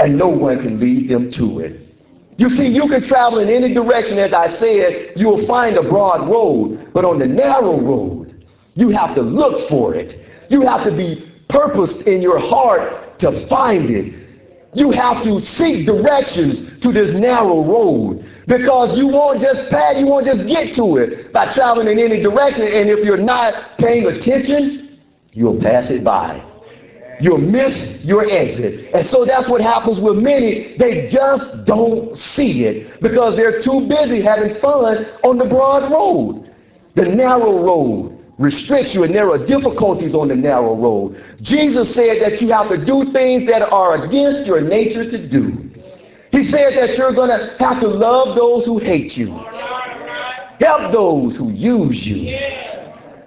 And 0.00 0.18
no 0.18 0.28
one 0.28 0.62
can 0.62 0.80
lead 0.80 1.10
them 1.10 1.30
to 1.38 1.60
it. 1.60 1.84
You 2.36 2.48
see, 2.48 2.66
you 2.66 2.88
can 2.88 3.06
travel 3.06 3.38
in 3.38 3.48
any 3.48 3.72
direction, 3.72 4.18
as 4.18 4.32
I 4.32 4.48
said, 4.58 5.14
you'll 5.14 5.46
find 5.46 5.76
a 5.76 5.88
broad 5.88 6.28
road. 6.28 6.90
But 6.92 7.04
on 7.04 7.18
the 7.18 7.26
narrow 7.26 7.78
road, 7.78 8.44
you 8.74 8.90
have 8.90 9.14
to 9.14 9.22
look 9.22 9.68
for 9.68 9.94
it. 9.94 10.12
You 10.50 10.62
have 10.62 10.84
to 10.84 10.90
be 10.90 11.30
purposed 11.48 12.06
in 12.08 12.20
your 12.20 12.40
heart 12.40 13.18
to 13.20 13.46
find 13.48 13.88
it. 13.88 14.24
You 14.74 14.90
have 14.90 15.22
to 15.22 15.38
seek 15.54 15.86
directions 15.86 16.82
to 16.82 16.90
this 16.90 17.14
narrow 17.14 17.62
road 17.62 18.26
because 18.48 18.98
you 18.98 19.06
won't 19.06 19.38
just 19.38 19.70
pass, 19.70 19.94
you 19.96 20.06
won't 20.06 20.26
just 20.26 20.42
get 20.50 20.74
to 20.74 20.98
it 20.98 21.32
by 21.32 21.54
traveling 21.54 21.86
in 21.86 21.98
any 22.02 22.20
direction. 22.20 22.66
And 22.66 22.90
if 22.90 23.06
you're 23.06 23.16
not 23.16 23.78
paying 23.78 24.10
attention, 24.10 24.98
you'll 25.30 25.62
pass 25.62 25.86
it 25.90 26.02
by. 26.02 26.42
You'll 27.20 27.38
miss 27.38 28.00
your 28.02 28.24
exit. 28.24 28.94
And 28.94 29.06
so 29.08 29.24
that's 29.24 29.48
what 29.48 29.60
happens 29.60 30.00
with 30.02 30.16
many. 30.16 30.76
They 30.78 31.08
just 31.10 31.66
don't 31.66 32.16
see 32.34 32.66
it 32.66 33.00
because 33.00 33.36
they're 33.36 33.62
too 33.62 33.86
busy 33.86 34.22
having 34.24 34.58
fun 34.60 35.06
on 35.22 35.38
the 35.38 35.46
broad 35.46 35.90
road. 35.90 36.50
The 36.94 37.04
narrow 37.10 37.62
road 37.62 38.14
restricts 38.38 38.94
you 38.94 39.04
and 39.04 39.14
there 39.14 39.30
are 39.30 39.38
difficulties 39.38 40.14
on 40.14 40.28
the 40.28 40.34
narrow 40.34 40.74
road. 40.74 41.14
Jesus 41.42 41.94
said 41.94 42.18
that 42.22 42.42
you 42.42 42.50
have 42.50 42.68
to 42.70 42.78
do 42.78 43.10
things 43.14 43.46
that 43.46 43.62
are 43.62 44.06
against 44.06 44.46
your 44.46 44.60
nature 44.60 45.06
to 45.06 45.18
do. 45.30 45.70
He 46.34 46.42
said 46.50 46.74
that 46.74 46.98
you're 46.98 47.14
going 47.14 47.30
to 47.30 47.54
have 47.62 47.80
to 47.80 47.86
love 47.86 48.34
those 48.34 48.66
who 48.66 48.78
hate 48.78 49.14
you. 49.14 49.30
Help 50.58 50.90
those 50.90 51.38
who 51.38 51.50
use 51.50 52.02
you. 52.02 52.34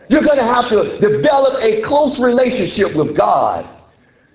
You're 0.10 0.24
going 0.24 0.40
to 0.40 0.48
have 0.48 0.72
to 0.72 1.00
develop 1.00 1.60
a 1.60 1.84
close 1.88 2.20
relationship 2.20 2.96
with 2.96 3.16
God. 3.16 3.77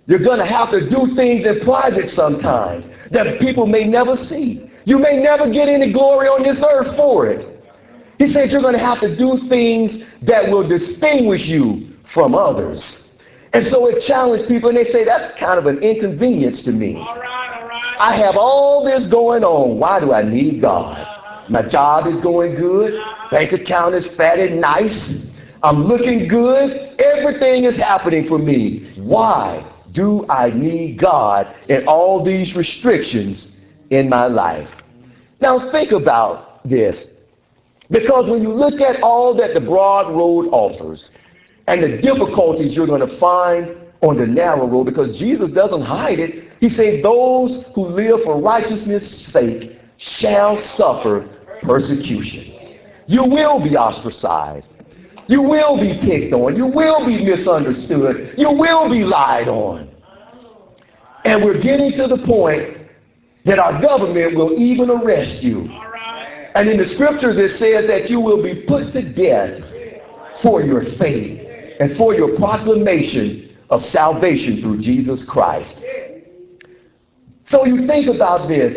You're 0.07 0.25
going 0.25 0.41
to 0.41 0.47
have 0.47 0.71
to 0.71 0.91
do 0.91 1.15
things 1.15 1.47
in 1.47 1.63
private 1.65 2.11
sometimes 2.11 2.85
that 3.13 3.39
people 3.39 3.67
may 3.67 3.87
never 3.87 4.17
see. 4.17 4.69
You 4.85 4.99
may 4.99 5.23
never 5.23 5.47
get 5.47 5.69
any 5.69 5.93
glory 5.93 6.27
on 6.27 6.43
this 6.43 6.59
earth 6.59 6.97
for 6.97 7.31
it. 7.31 7.47
He 8.19 8.27
said 8.27 8.51
you're 8.51 8.63
going 8.63 8.75
to 8.75 8.83
have 8.83 9.01
to 9.01 9.17
do 9.17 9.39
things 9.49 10.03
that 10.27 10.51
will 10.51 10.67
distinguish 10.67 11.43
you 11.47 11.95
from 12.15 12.35
others. 12.35 12.83
And 13.53 13.67
so 13.67 13.87
it 13.87 14.03
challenged 14.07 14.49
people, 14.49 14.71
and 14.71 14.79
they 14.79 14.91
say, 14.91 15.05
that's 15.05 15.39
kind 15.39 15.59
of 15.59 15.67
an 15.67 15.83
inconvenience 15.83 16.65
to 16.65 16.73
me. 16.73 16.97
All 16.97 17.19
right, 17.19 17.61
all 17.61 17.69
right. 17.69 17.97
I 18.01 18.17
have 18.25 18.35
all 18.35 18.83
this 18.83 19.11
going 19.11 19.45
on. 19.45 19.79
Why 19.79 20.01
do 20.01 20.13
I 20.13 20.23
need 20.23 20.63
God? 20.63 20.99
Uh-huh. 20.99 21.47
My 21.51 21.69
job 21.69 22.07
is 22.07 22.21
going 22.23 22.57
good. 22.57 22.95
Uh-huh. 22.95 23.29
Bank 23.31 23.53
account 23.53 23.95
is 23.95 24.09
fat 24.17 24.39
and 24.39 24.61
nice. 24.61 25.15
I'm 25.63 25.85
looking 25.85 26.27
good. 26.29 26.99
Everything 26.99 27.65
is 27.65 27.77
happening 27.77 28.27
for 28.27 28.39
me. 28.39 28.95
Why 28.99 29.72
do 29.93 30.27
I 30.29 30.51
need 30.51 31.01
God 31.01 31.47
and 31.69 31.87
all 31.87 32.25
these 32.25 32.55
restrictions 32.57 33.53
in 33.91 34.09
my 34.09 34.27
life? 34.27 34.69
Now 35.41 35.71
think 35.71 35.93
about 35.93 36.63
this. 36.65 37.09
Because 37.91 38.31
when 38.31 38.43
you 38.43 38.49
look 38.49 38.81
at 38.81 39.03
all 39.03 39.37
that 39.37 39.53
the 39.53 39.61
broad 39.61 40.09
road 40.17 40.49
offers 40.51 41.11
and 41.67 41.83
the 41.83 42.01
difficulties 42.01 42.75
you're 42.75 42.87
going 42.87 43.07
to 43.07 43.21
find 43.21 43.77
on 44.01 44.17
the 44.17 44.27
narrow 44.27 44.67
road, 44.67 44.85
because 44.85 45.19
Jesus 45.19 45.51
doesn't 45.51 45.83
hide 45.83 46.19
it, 46.19 46.51
he 46.59 46.69
says, 46.69 47.03
Those 47.03 47.65
who 47.75 47.83
live 47.83 48.21
for 48.25 48.41
righteousness' 48.41 49.31
sake 49.33 49.77
shall 49.99 50.57
suffer 50.75 51.29
persecution. 51.63 52.79
You 53.07 53.25
will 53.25 53.63
be 53.63 53.77
ostracized. 53.77 54.69
You 55.29 55.43
will 55.43 55.77
be 55.79 55.99
picked 56.03 56.33
on. 56.35 56.57
You 56.57 56.67
will 56.67 57.07
be 57.07 57.25
misunderstood. 57.25 58.35
You 58.37 58.49
will 58.51 58.91
be 58.91 59.05
lied 59.05 59.49
on. 59.49 59.89
And 61.25 61.45
we're 61.45 61.63
getting 61.63 61.93
to 61.93 62.09
the 62.09 62.23
point 62.27 62.89
that 63.45 63.59
our 63.59 63.81
government 63.81 64.37
will 64.37 64.59
even 64.59 64.91
arrest 64.91 65.43
you. 65.43 65.69
And 66.55 66.69
in 66.69 66.77
the 66.77 66.85
scriptures 66.85 67.39
it 67.39 67.57
says 67.59 67.87
that 67.87 68.11
you 68.11 68.21
will 68.21 68.43
be 68.43 68.65
put 68.67 68.93
to 68.93 69.03
death 69.15 69.63
for 70.43 70.63
your 70.63 70.83
faith 70.99 71.41
and 71.81 71.97
for 71.97 72.15
your 72.15 72.37
proclamation 72.37 73.57
of 73.71 73.81
salvation 73.81 74.61
through 74.61 74.83
Jesus 74.83 75.25
Christ. 75.31 75.75
So 77.47 77.65
you 77.67 77.87
think 77.87 78.15
about 78.15 78.49
this. 78.49 78.77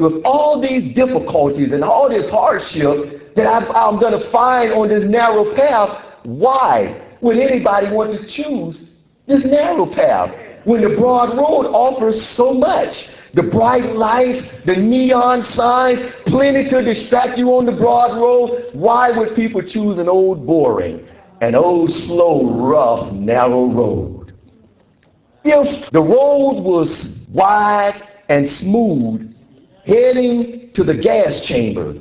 With 0.00 0.24
all 0.24 0.60
these 0.60 0.96
difficulties 0.96 1.72
and 1.72 1.84
all 1.84 2.08
this 2.08 2.28
hardship 2.30 3.21
that 3.36 3.46
I'm, 3.46 3.64
I'm 3.74 4.00
going 4.00 4.18
to 4.18 4.30
find 4.30 4.72
on 4.72 4.88
this 4.88 5.04
narrow 5.08 5.54
path, 5.54 6.20
why 6.24 7.16
would 7.20 7.38
anybody 7.38 7.94
want 7.94 8.12
to 8.12 8.20
choose 8.26 8.88
this 9.26 9.44
narrow 9.44 9.86
path 9.86 10.30
when 10.64 10.82
the 10.82 10.96
broad 10.98 11.36
road 11.36 11.70
offers 11.70 12.20
so 12.36 12.52
much? 12.52 12.92
The 13.34 13.44
bright 13.44 13.96
lights, 13.96 14.44
the 14.66 14.76
neon 14.76 15.42
signs, 15.54 15.98
plenty 16.26 16.68
to 16.68 16.84
distract 16.84 17.38
you 17.38 17.48
on 17.48 17.64
the 17.64 17.72
broad 17.72 18.20
road. 18.20 18.74
Why 18.74 19.16
would 19.16 19.34
people 19.34 19.62
choose 19.62 19.98
an 19.98 20.08
old 20.08 20.46
boring, 20.46 21.08
an 21.40 21.54
old 21.54 21.88
slow, 21.88 22.68
rough, 22.68 23.10
narrow 23.14 23.72
road? 23.72 24.34
If 25.44 25.90
the 25.92 26.00
road 26.00 26.62
was 26.62 27.24
wide 27.32 28.00
and 28.28 28.48
smooth, 28.58 29.34
heading 29.86 30.70
to 30.74 30.84
the 30.84 30.94
gas 30.94 31.46
chamber, 31.48 31.94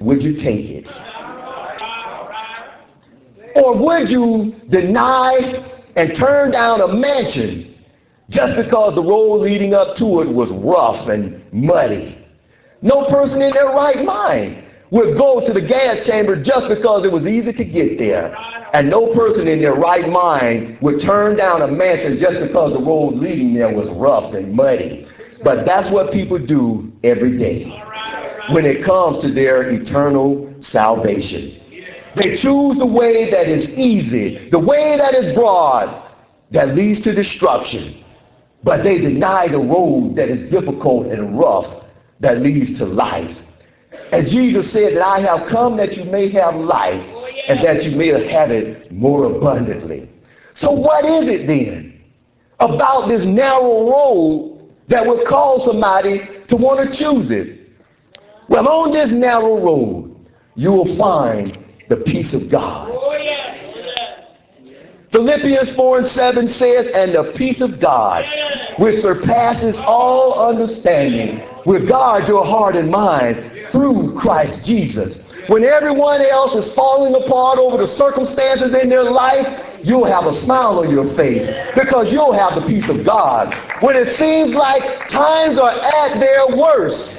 would 0.00 0.22
you 0.22 0.34
take 0.34 0.70
it? 0.70 0.86
Or 3.56 3.74
would 3.74 4.08
you 4.08 4.54
deny 4.70 5.34
and 5.96 6.12
turn 6.18 6.52
down 6.52 6.80
a 6.80 6.88
mansion 6.88 7.74
just 8.30 8.52
because 8.62 8.94
the 8.94 9.02
road 9.02 9.42
leading 9.42 9.74
up 9.74 9.96
to 9.96 10.20
it 10.22 10.30
was 10.30 10.52
rough 10.62 11.08
and 11.08 11.42
muddy? 11.52 12.26
No 12.82 13.10
person 13.10 13.42
in 13.42 13.50
their 13.50 13.74
right 13.74 14.04
mind 14.04 14.64
would 14.92 15.18
go 15.18 15.42
to 15.44 15.52
the 15.52 15.60
gas 15.60 16.06
chamber 16.06 16.36
just 16.36 16.70
because 16.70 17.04
it 17.04 17.12
was 17.12 17.26
easy 17.26 17.52
to 17.52 17.64
get 17.64 17.98
there. 17.98 18.34
And 18.72 18.88
no 18.88 19.12
person 19.14 19.48
in 19.48 19.60
their 19.60 19.74
right 19.74 20.08
mind 20.08 20.78
would 20.80 21.02
turn 21.04 21.36
down 21.36 21.62
a 21.62 21.68
mansion 21.68 22.18
just 22.20 22.38
because 22.46 22.72
the 22.72 22.80
road 22.80 23.14
leading 23.16 23.54
there 23.54 23.74
was 23.74 23.88
rough 23.98 24.34
and 24.34 24.54
muddy. 24.54 25.06
But 25.42 25.64
that's 25.64 25.92
what 25.92 26.12
people 26.12 26.38
do 26.38 26.92
every 27.02 27.38
day 27.38 27.82
when 28.50 28.64
it 28.64 28.84
comes 28.84 29.22
to 29.22 29.32
their 29.32 29.70
eternal 29.70 30.54
salvation. 30.60 31.60
They 32.16 32.40
choose 32.40 32.78
the 32.78 32.86
way 32.86 33.30
that 33.30 33.46
is 33.46 33.68
easy, 33.70 34.48
the 34.50 34.58
way 34.58 34.96
that 34.98 35.14
is 35.14 35.36
broad, 35.36 36.08
that 36.52 36.68
leads 36.68 37.02
to 37.04 37.14
destruction. 37.14 38.02
But 38.64 38.82
they 38.82 38.98
deny 38.98 39.46
the 39.48 39.58
road 39.58 40.16
that 40.16 40.28
is 40.28 40.50
difficult 40.50 41.06
and 41.06 41.38
rough, 41.38 41.84
that 42.20 42.40
leads 42.40 42.78
to 42.78 42.86
life. 42.86 43.30
And 44.10 44.26
Jesus 44.26 44.72
said 44.72 44.96
that 44.96 45.04
I 45.04 45.20
have 45.20 45.50
come 45.50 45.76
that 45.76 45.94
you 45.94 46.04
may 46.04 46.30
have 46.32 46.54
life 46.54 47.00
and 47.48 47.60
that 47.64 47.84
you 47.84 47.96
may 47.96 48.08
have 48.32 48.50
it 48.50 48.90
more 48.90 49.24
abundantly. 49.24 50.10
So 50.56 50.72
what 50.72 51.04
is 51.04 51.28
it 51.28 51.46
then 51.46 52.00
about 52.58 53.06
this 53.08 53.22
narrow 53.24 53.88
road 53.88 54.70
that 54.88 55.06
would 55.06 55.26
cause 55.28 55.64
somebody 55.64 56.20
to 56.48 56.56
want 56.56 56.80
to 56.80 56.96
choose 56.98 57.30
it? 57.30 57.67
Well, 58.48 58.66
on 58.66 58.92
this 58.92 59.10
narrow 59.12 59.62
road, 59.62 60.16
you 60.54 60.70
will 60.70 60.96
find 60.96 61.56
the 61.88 62.02
peace 62.04 62.34
of 62.34 62.50
God. 62.50 62.90
Philippians 65.12 65.72
4 65.74 65.98
and 65.98 66.06
7 66.06 66.46
says, 66.60 66.84
And 66.92 67.16
the 67.16 67.32
peace 67.36 67.60
of 67.64 67.80
God, 67.80 68.24
which 68.78 69.00
surpasses 69.00 69.76
all 69.80 70.36
understanding, 70.36 71.40
will 71.64 71.86
guard 71.88 72.28
your 72.28 72.44
heart 72.44 72.76
and 72.76 72.90
mind 72.90 73.70
through 73.72 74.16
Christ 74.20 74.64
Jesus. 74.64 75.20
When 75.48 75.64
everyone 75.64 76.20
else 76.20 76.52
is 76.60 76.68
falling 76.76 77.16
apart 77.16 77.56
over 77.56 77.80
the 77.80 77.88
circumstances 77.96 78.76
in 78.76 78.92
their 78.92 79.04
life, 79.04 79.48
you'll 79.80 80.04
have 80.04 80.28
a 80.28 80.36
smile 80.44 80.84
on 80.84 80.92
your 80.92 81.08
face 81.16 81.48
because 81.72 82.12
you'll 82.12 82.36
have 82.36 82.60
the 82.60 82.68
peace 82.68 82.84
of 82.92 83.00
God. 83.00 83.48
When 83.80 83.96
it 83.96 84.12
seems 84.20 84.52
like 84.52 84.84
times 85.08 85.56
are 85.56 85.72
at 85.72 86.20
their 86.20 86.52
worst, 86.52 87.17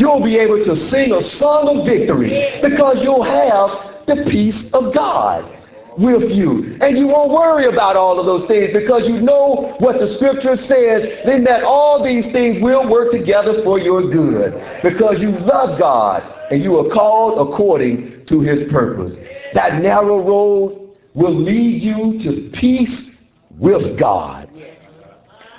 you'll 0.00 0.24
be 0.24 0.40
able 0.40 0.64
to 0.64 0.74
sing 0.88 1.12
a 1.12 1.20
song 1.36 1.68
of 1.68 1.84
victory 1.84 2.32
because 2.64 3.04
you'll 3.04 3.22
have 3.22 4.08
the 4.08 4.24
peace 4.32 4.56
of 4.72 4.96
God 4.96 5.44
with 6.00 6.32
you. 6.32 6.80
And 6.80 6.96
you 6.96 7.06
won't 7.12 7.28
worry 7.30 7.68
about 7.68 8.00
all 8.00 8.16
of 8.16 8.24
those 8.24 8.48
things 8.48 8.72
because 8.72 9.04
you 9.04 9.20
know 9.20 9.76
what 9.76 10.00
the 10.00 10.08
scripture 10.16 10.56
says, 10.56 11.20
then 11.28 11.44
that 11.44 11.62
all 11.68 12.00
these 12.00 12.32
things 12.32 12.64
will 12.64 12.88
work 12.88 13.12
together 13.12 13.60
for 13.62 13.78
your 13.78 14.08
good 14.08 14.56
because 14.82 15.20
you 15.20 15.36
love 15.44 15.78
God 15.78 16.24
and 16.50 16.64
you 16.64 16.80
are 16.80 16.88
called 16.88 17.36
according 17.52 18.24
to 18.28 18.40
his 18.40 18.72
purpose. 18.72 19.14
That 19.52 19.82
narrow 19.82 20.24
road 20.24 20.96
will 21.12 21.36
lead 21.36 21.84
you 21.84 22.16
to 22.24 22.56
peace 22.58 23.12
with 23.60 24.00
God. 24.00 24.48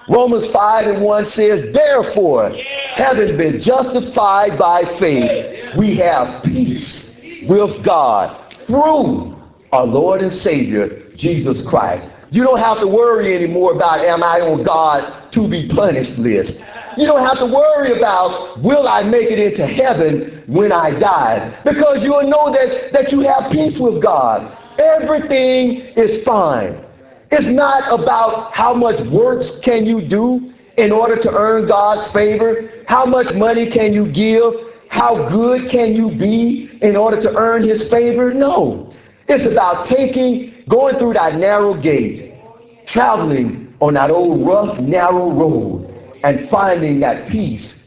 Romans 0.09 0.49
5 0.51 0.87
and 0.87 1.05
1 1.05 1.25
says, 1.25 1.69
Therefore, 1.71 2.49
having 2.95 3.37
been 3.37 3.61
justified 3.61 4.57
by 4.59 4.83
faith, 4.99 5.77
we 5.77 5.97
have 5.97 6.43
peace 6.43 7.11
with 7.47 7.83
God 7.85 8.37
through 8.67 9.35
our 9.71 9.85
Lord 9.85 10.21
and 10.21 10.31
Savior, 10.41 11.11
Jesus 11.15 11.65
Christ. 11.69 12.07
You 12.31 12.43
don't 12.43 12.59
have 12.59 12.79
to 12.79 12.87
worry 12.87 13.35
anymore 13.35 13.75
about 13.75 13.99
am 14.05 14.23
I 14.23 14.39
on 14.39 14.63
God's 14.63 15.11
to 15.35 15.47
be 15.49 15.67
punished 15.67 16.15
list. 16.19 16.59
You 16.97 17.07
don't 17.07 17.23
have 17.23 17.39
to 17.39 17.47
worry 17.47 17.97
about 17.97 18.59
will 18.63 18.87
I 18.87 19.03
make 19.03 19.31
it 19.31 19.39
into 19.39 19.67
heaven 19.67 20.43
when 20.47 20.71
I 20.71 20.95
die. 20.99 21.59
Because 21.63 22.03
you'll 22.03 22.27
know 22.27 22.51
that, 22.51 22.91
that 22.91 23.11
you 23.11 23.23
have 23.27 23.51
peace 23.51 23.79
with 23.79 24.03
God. 24.03 24.47
Everything 24.79 25.91
is 25.95 26.23
fine. 26.23 26.83
It's 27.31 27.47
not 27.47 27.87
about 27.87 28.51
how 28.51 28.73
much 28.73 28.99
works 29.11 29.59
can 29.63 29.85
you 29.85 30.03
do 30.03 30.50
in 30.77 30.91
order 30.91 31.15
to 31.15 31.29
earn 31.31 31.67
God's 31.67 32.11
favor, 32.13 32.83
how 32.87 33.05
much 33.05 33.27
money 33.35 33.69
can 33.71 33.93
you 33.93 34.05
give, 34.11 34.71
how 34.89 35.29
good 35.29 35.71
can 35.71 35.93
you 35.93 36.09
be 36.17 36.77
in 36.81 36.95
order 36.95 37.21
to 37.21 37.33
earn 37.35 37.67
his 37.67 37.89
favor. 37.89 38.33
No. 38.33 38.91
It's 39.27 39.49
about 39.49 39.87
taking, 39.87 40.65
going 40.69 40.97
through 40.99 41.13
that 41.13 41.35
narrow 41.35 41.79
gate, 41.81 42.33
traveling 42.87 43.73
on 43.79 43.93
that 43.93 44.09
old 44.09 44.45
rough, 44.45 44.79
narrow 44.79 45.31
road, 45.31 45.87
and 46.23 46.49
finding 46.49 46.99
that 46.99 47.29
peace 47.31 47.79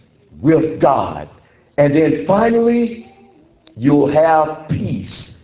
with 0.43 0.81
God. 0.81 1.29
And 1.77 1.95
then 1.95 2.25
finally, 2.27 3.13
you'll 3.75 4.13
have 4.13 4.69
peace 4.69 5.37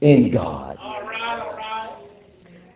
in 0.00 0.30
God. 0.32 0.76
All 0.78 1.02
right, 1.02 1.40
all 1.40 1.56
right. 1.56 1.98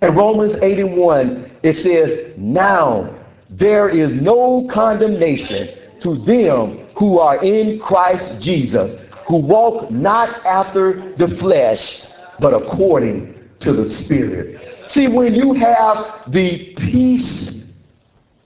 In 0.02 0.17
Romans 0.17 0.57
8 0.62 0.78
and 0.78 0.97
1, 0.97 1.59
it 1.62 1.75
says, 1.76 2.35
Now 2.38 3.18
there 3.50 3.88
is 3.88 4.12
no 4.14 4.69
condemnation 4.73 5.75
to 6.02 6.17
them 6.25 6.88
who 6.99 7.19
are 7.19 7.43
in 7.43 7.81
Christ 7.85 8.43
Jesus, 8.43 9.00
who 9.26 9.47
walk 9.47 9.90
not 9.90 10.45
after 10.45 11.14
the 11.17 11.37
flesh, 11.40 11.78
but 12.40 12.52
according 12.55 13.35
to 13.61 13.73
the 13.73 13.88
Spirit. 14.05 14.61
See, 14.88 15.09
when 15.09 15.35
you 15.35 15.55
have 15.55 16.31
the 16.33 16.75
peace 16.76 17.62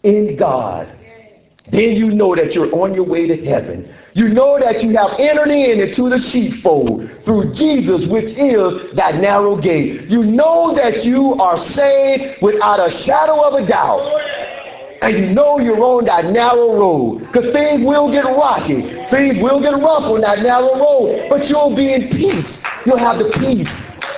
in 0.03 0.37
God, 0.39 0.99
then 1.71 1.95
you 1.95 2.11
know 2.11 2.35
that 2.35 2.53
you're 2.53 2.75
on 2.75 2.95
your 2.95 3.07
way 3.07 3.27
to 3.27 3.37
heaven. 3.45 3.95
You 4.15 4.29
know 4.29 4.59
that 4.61 4.83
you 4.83 4.93
have 4.97 5.17
entered 5.17 5.49
in 5.49 5.81
into 5.89 6.13
the 6.13 6.21
sheepfold 6.33 7.09
through 7.25 7.55
Jesus, 7.57 8.05
which 8.13 8.29
is 8.37 8.93
that 8.97 9.17
narrow 9.17 9.57
gate. 9.57 10.11
You 10.11 10.23
know 10.23 10.75
that 10.77 11.01
you 11.05 11.33
are 11.41 11.57
saved 11.73 12.43
without 12.43 12.77
a 12.77 12.93
shadow 13.07 13.41
of 13.41 13.57
a 13.57 13.67
doubt. 13.67 14.05
And 15.03 15.19
you 15.19 15.35
know 15.35 15.59
you're 15.59 15.83
on 15.83 16.07
that 16.07 16.31
narrow 16.31 16.79
road. 16.79 17.27
Because 17.27 17.51
things 17.51 17.83
will 17.83 18.07
get 18.15 18.23
rocky. 18.23 18.87
Things 19.11 19.43
will 19.43 19.59
get 19.59 19.75
rough 19.75 20.07
on 20.07 20.23
that 20.23 20.39
narrow 20.47 20.79
road. 20.79 21.27
But 21.29 21.51
you'll 21.51 21.75
be 21.75 21.91
in 21.91 22.07
peace. 22.07 22.47
You'll 22.87 23.03
have 23.03 23.19
the 23.19 23.35
peace 23.35 23.71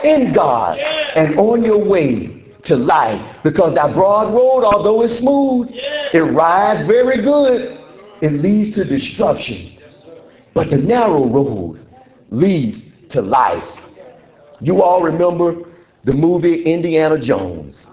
in 0.05 0.37
God 0.37 0.77
and 0.77 1.39
on 1.41 1.65
your 1.65 1.81
way 1.81 2.45
to 2.65 2.77
life. 2.77 3.17
Because 3.43 3.75
that 3.77 3.95
broad 3.95 4.35
road, 4.37 4.69
although 4.69 5.01
it's 5.03 5.19
smooth, 5.21 5.69
it 5.73 6.21
rides 6.21 6.87
very 6.87 7.25
good. 7.25 7.81
It 8.21 8.33
leads 8.45 8.77
to 8.77 8.85
destruction. 8.85 9.79
But 10.53 10.69
the 10.69 10.77
narrow 10.77 11.25
road 11.25 11.81
leads 12.31 12.77
to 13.11 13.23
life. 13.23 13.65
You 14.61 14.83
all 14.83 15.03
remember 15.03 15.65
the 16.05 16.13
movie 16.13 16.63
Indiana 16.65 17.19
Jones. 17.19 17.87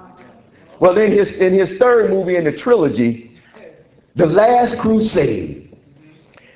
Well, 0.81 0.97
in 0.97 1.11
his, 1.11 1.29
in 1.39 1.53
his 1.57 1.77
third 1.77 2.09
movie 2.09 2.38
in 2.38 2.43
the 2.43 2.57
trilogy, 2.57 3.38
The 4.15 4.25
Last 4.25 4.81
Crusade, 4.81 5.77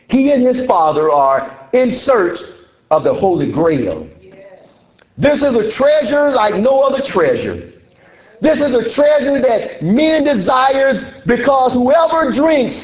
he 0.10 0.32
and 0.32 0.44
his 0.44 0.66
father 0.68 1.12
are 1.12 1.70
in 1.74 1.92
search 2.04 2.40
of 2.90 3.04
the 3.04 3.14
Holy 3.14 3.52
Grail. 3.52 4.10
This 5.16 5.38
is 5.38 5.54
a 5.54 5.70
treasure 5.78 6.32
like 6.32 6.56
no 6.56 6.82
other 6.82 7.04
treasure. 7.14 7.72
This 8.42 8.58
is 8.58 8.74
a 8.74 8.90
treasure 8.96 9.40
that 9.46 9.84
men 9.84 10.24
desires 10.24 10.98
because 11.28 11.74
whoever 11.74 12.34
drinks 12.34 12.84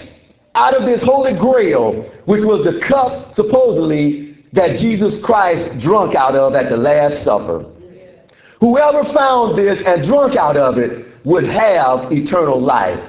out 0.54 0.76
of 0.76 0.86
this 0.86 1.02
Holy 1.04 1.34
Grail, 1.40 2.08
which 2.26 2.46
was 2.46 2.64
the 2.64 2.86
cup 2.88 3.32
supposedly 3.34 4.38
that 4.54 4.78
Jesus 4.78 5.20
Christ 5.26 5.82
drunk 5.82 6.16
out 6.16 6.36
of 6.36 6.54
at 6.54 6.70
the 6.70 6.78
Last 6.78 7.26
Supper, 7.26 7.66
whoever 8.62 9.04
found 9.12 9.58
this 9.58 9.82
and 9.84 10.08
drunk 10.08 10.38
out 10.38 10.56
of 10.56 10.78
it 10.78 11.12
would 11.26 11.44
have 11.44 12.14
eternal 12.14 12.62
life. 12.62 13.02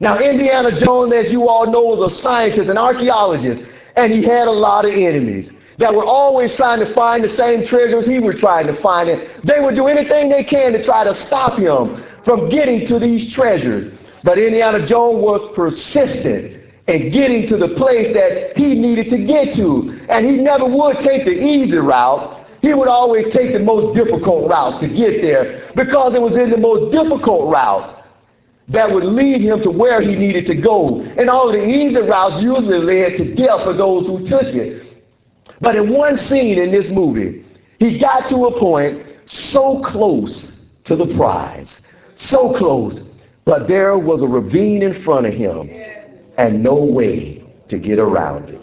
Now, 0.00 0.18
Indiana 0.18 0.74
Jones, 0.84 1.14
as 1.14 1.30
you 1.30 1.46
all 1.46 1.70
know, 1.70 1.94
was 1.94 2.10
a 2.10 2.12
scientist, 2.20 2.68
an 2.68 2.76
archaeologist, 2.76 3.62
and 3.94 4.10
he 4.10 4.24
had 4.24 4.48
a 4.48 4.52
lot 4.52 4.84
of 4.84 4.92
enemies 4.92 5.52
that 5.78 5.94
were 5.94 6.04
always 6.04 6.54
trying 6.56 6.82
to 6.82 6.92
find 6.94 7.22
the 7.22 7.30
same 7.30 7.66
treasures 7.66 8.06
he 8.06 8.18
was 8.18 8.36
trying 8.38 8.66
to 8.66 8.76
find. 8.82 9.08
And 9.10 9.22
they 9.46 9.62
would 9.62 9.74
do 9.74 9.86
anything 9.86 10.28
they 10.28 10.44
can 10.44 10.72
to 10.72 10.82
try 10.84 11.04
to 11.04 11.14
stop 11.26 11.58
him 11.58 12.02
from 12.24 12.50
getting 12.50 12.86
to 12.88 12.98
these 12.98 13.34
treasures. 13.34 13.94
But 14.22 14.38
Indiana 14.38 14.86
Jones 14.86 15.22
was 15.22 15.40
persistent 15.54 16.62
in 16.86 17.10
getting 17.12 17.48
to 17.48 17.56
the 17.56 17.74
place 17.76 18.12
that 18.14 18.56
he 18.56 18.74
needed 18.74 19.08
to 19.10 19.18
get 19.24 19.54
to. 19.56 20.04
And 20.08 20.26
he 20.26 20.36
never 20.42 20.64
would 20.64 21.00
take 21.02 21.24
the 21.24 21.34
easy 21.34 21.76
route. 21.76 22.43
He 22.64 22.72
would 22.72 22.88
always 22.88 23.26
take 23.28 23.52
the 23.52 23.60
most 23.60 23.92
difficult 23.94 24.48
routes 24.48 24.80
to 24.80 24.88
get 24.88 25.20
there 25.20 25.68
because 25.76 26.14
it 26.16 26.22
was 26.22 26.32
in 26.32 26.48
the 26.48 26.56
most 26.56 26.96
difficult 26.96 27.52
routes 27.52 27.92
that 28.72 28.88
would 28.88 29.04
lead 29.04 29.42
him 29.42 29.60
to 29.64 29.70
where 29.70 30.00
he 30.00 30.16
needed 30.16 30.46
to 30.46 30.56
go. 30.56 31.04
And 31.04 31.28
all 31.28 31.52
the 31.52 31.60
easy 31.60 32.00
routes 32.00 32.40
usually 32.40 32.80
led 32.80 33.20
to 33.20 33.36
death 33.36 33.68
for 33.68 33.76
those 33.76 34.08
who 34.08 34.24
took 34.24 34.48
it. 34.56 34.96
But 35.60 35.76
in 35.76 35.92
one 35.92 36.16
scene 36.16 36.56
in 36.56 36.72
this 36.72 36.88
movie, 36.90 37.44
he 37.78 38.00
got 38.00 38.30
to 38.30 38.48
a 38.48 38.58
point 38.58 39.12
so 39.26 39.84
close 39.84 40.32
to 40.86 40.96
the 40.96 41.12
prize, 41.18 41.68
so 42.16 42.56
close, 42.56 42.98
but 43.44 43.68
there 43.68 43.98
was 43.98 44.22
a 44.22 44.26
ravine 44.26 44.80
in 44.80 45.04
front 45.04 45.26
of 45.26 45.34
him 45.34 45.68
and 46.38 46.62
no 46.62 46.82
way 46.82 47.44
to 47.68 47.78
get 47.78 47.98
around 47.98 48.48
it. 48.48 48.60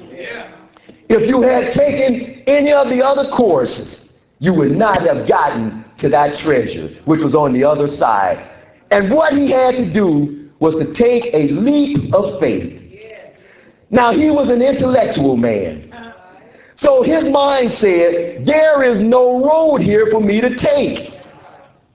If 1.07 1.29
you 1.29 1.43
had 1.43 1.73
taken 1.77 2.41
any 2.47 2.71
of 2.73 2.87
the 2.87 3.05
other 3.05 3.29
courses, 3.35 4.00
you 4.41 4.55
would 4.55 4.71
not 4.71 5.05
have 5.05 5.29
gotten 5.29 5.85
to 5.99 6.09
that 6.09 6.41
treasure, 6.43 6.89
which 7.05 7.21
was 7.21 7.35
on 7.35 7.53
the 7.53 7.63
other 7.63 7.85
side. 7.85 8.41
And 8.89 9.13
what 9.13 9.33
he 9.33 9.51
had 9.51 9.77
to 9.77 9.93
do 9.93 10.49
was 10.59 10.73
to 10.81 10.89
take 10.97 11.31
a 11.31 11.53
leap 11.53 12.11
of 12.11 12.41
faith. 12.41 12.73
Now, 13.91 14.11
he 14.11 14.31
was 14.31 14.49
an 14.49 14.63
intellectual 14.63 15.37
man. 15.37 15.93
So 16.77 17.03
his 17.03 17.29
mind 17.29 17.69
said, 17.77 18.41
there 18.43 18.81
is 18.81 18.99
no 19.05 19.45
road 19.45 19.77
here 19.85 20.07
for 20.11 20.19
me 20.19 20.41
to 20.41 20.49
take. 20.57 21.13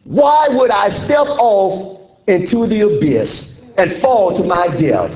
Why 0.04 0.46
would 0.48 0.70
I 0.70 0.90
step 1.02 1.26
off 1.42 1.98
into 2.28 2.70
the 2.70 2.86
abyss 2.86 3.58
and 3.76 4.00
fall 4.00 4.38
to 4.38 4.46
my 4.46 4.68
death? 4.78 5.10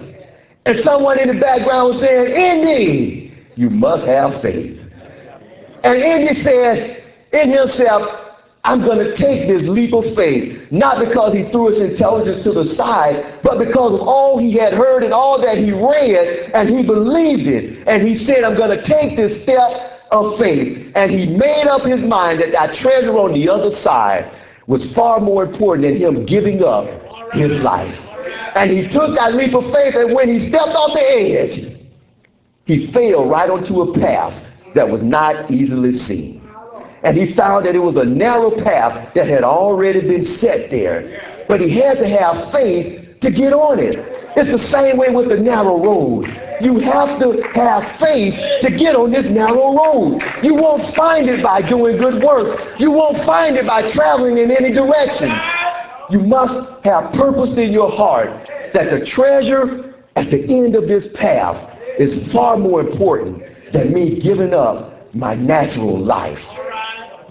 And 0.66 0.82
someone 0.82 1.20
in 1.20 1.28
the 1.28 1.40
background 1.40 1.94
was 1.94 2.00
saying, 2.02 2.26
Indy, 2.26 3.38
you 3.54 3.70
must 3.70 4.04
have 4.04 4.42
faith. 4.42 4.82
And 5.84 6.02
Indy 6.02 6.34
said 6.42 6.99
in 7.32 7.52
himself, 7.52 8.30
I'm 8.62 8.84
going 8.84 9.00
to 9.00 9.16
take 9.16 9.48
this 9.48 9.64
leap 9.64 9.94
of 9.96 10.04
faith, 10.12 10.68
not 10.68 11.00
because 11.00 11.32
he 11.32 11.48
threw 11.48 11.72
his 11.72 11.80
intelligence 11.80 12.44
to 12.44 12.52
the 12.52 12.76
side, 12.76 13.40
but 13.42 13.56
because 13.56 13.96
of 13.96 14.04
all 14.04 14.36
he 14.36 14.52
had 14.52 14.76
heard 14.76 15.02
and 15.02 15.14
all 15.16 15.40
that 15.40 15.56
he 15.56 15.72
read, 15.72 16.52
and 16.52 16.68
he 16.68 16.84
believed 16.84 17.48
it. 17.48 17.88
And 17.88 18.04
he 18.04 18.20
said, 18.28 18.44
I'm 18.44 18.60
going 18.60 18.76
to 18.76 18.84
take 18.84 19.16
this 19.16 19.40
step 19.48 20.04
of 20.12 20.36
faith. 20.36 20.92
And 20.92 21.08
he 21.08 21.32
made 21.32 21.72
up 21.72 21.88
his 21.88 22.04
mind 22.04 22.44
that 22.44 22.52
that 22.52 22.76
treasure 22.84 23.16
on 23.16 23.32
the 23.32 23.48
other 23.48 23.72
side 23.80 24.28
was 24.68 24.84
far 24.92 25.20
more 25.20 25.48
important 25.48 25.88
than 25.88 25.96
him 25.96 26.26
giving 26.28 26.60
up 26.60 26.84
his 27.32 27.56
life. 27.64 27.96
And 28.60 28.68
he 28.68 28.92
took 28.92 29.16
that 29.16 29.32
leap 29.32 29.56
of 29.56 29.72
faith, 29.72 29.96
and 29.96 30.12
when 30.12 30.28
he 30.28 30.52
stepped 30.52 30.76
off 30.76 30.92
the 30.92 31.00
edge, 31.00 31.56
he 32.68 32.92
fell 32.92 33.24
right 33.24 33.48
onto 33.48 33.80
a 33.80 33.88
path 33.96 34.36
that 34.74 34.84
was 34.84 35.00
not 35.02 35.50
easily 35.50 35.96
seen 35.96 36.39
and 37.02 37.16
he 37.16 37.34
found 37.34 37.64
that 37.64 37.74
it 37.74 37.80
was 37.80 37.96
a 37.96 38.04
narrow 38.04 38.50
path 38.50 39.14
that 39.14 39.26
had 39.26 39.42
already 39.42 40.00
been 40.00 40.24
set 40.36 40.70
there. 40.70 41.44
But 41.48 41.60
he 41.60 41.80
had 41.80 41.96
to 41.96 42.06
have 42.06 42.52
faith 42.52 43.20
to 43.24 43.28
get 43.32 43.52
on 43.56 43.80
it. 43.80 43.96
It's 44.36 44.48
the 44.48 44.64
same 44.68 45.00
way 45.00 45.08
with 45.08 45.28
the 45.28 45.40
narrow 45.40 45.80
road. 45.80 46.28
You 46.60 46.76
have 46.84 47.16
to 47.24 47.40
have 47.56 47.96
faith 47.96 48.36
to 48.64 48.68
get 48.76 48.92
on 48.92 49.12
this 49.12 49.24
narrow 49.28 49.72
road. 49.72 50.20
You 50.44 50.54
won't 50.60 50.92
find 50.92 51.28
it 51.28 51.42
by 51.42 51.64
doing 51.64 51.96
good 51.96 52.20
works. 52.20 52.52
You 52.76 52.92
won't 52.92 53.24
find 53.24 53.56
it 53.56 53.64
by 53.64 53.88
traveling 53.96 54.36
in 54.36 54.52
any 54.52 54.72
direction. 54.72 55.32
You 56.12 56.20
must 56.20 56.84
have 56.84 57.12
purpose 57.16 57.56
in 57.56 57.72
your 57.72 57.88
heart 57.88 58.28
that 58.76 58.92
the 58.92 59.08
treasure 59.16 59.96
at 60.16 60.28
the 60.28 60.40
end 60.52 60.76
of 60.76 60.84
this 60.84 61.08
path 61.16 61.56
is 61.98 62.28
far 62.32 62.56
more 62.56 62.80
important 62.80 63.42
than 63.72 63.92
me 63.92 64.20
giving 64.20 64.52
up 64.52 65.12
my 65.14 65.34
natural 65.34 65.98
life 65.98 66.38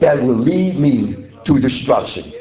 that 0.02 0.22
will 0.22 0.40
lead 0.40 0.80
me 0.80 1.32
to 1.46 1.60
destruction. 1.60 2.32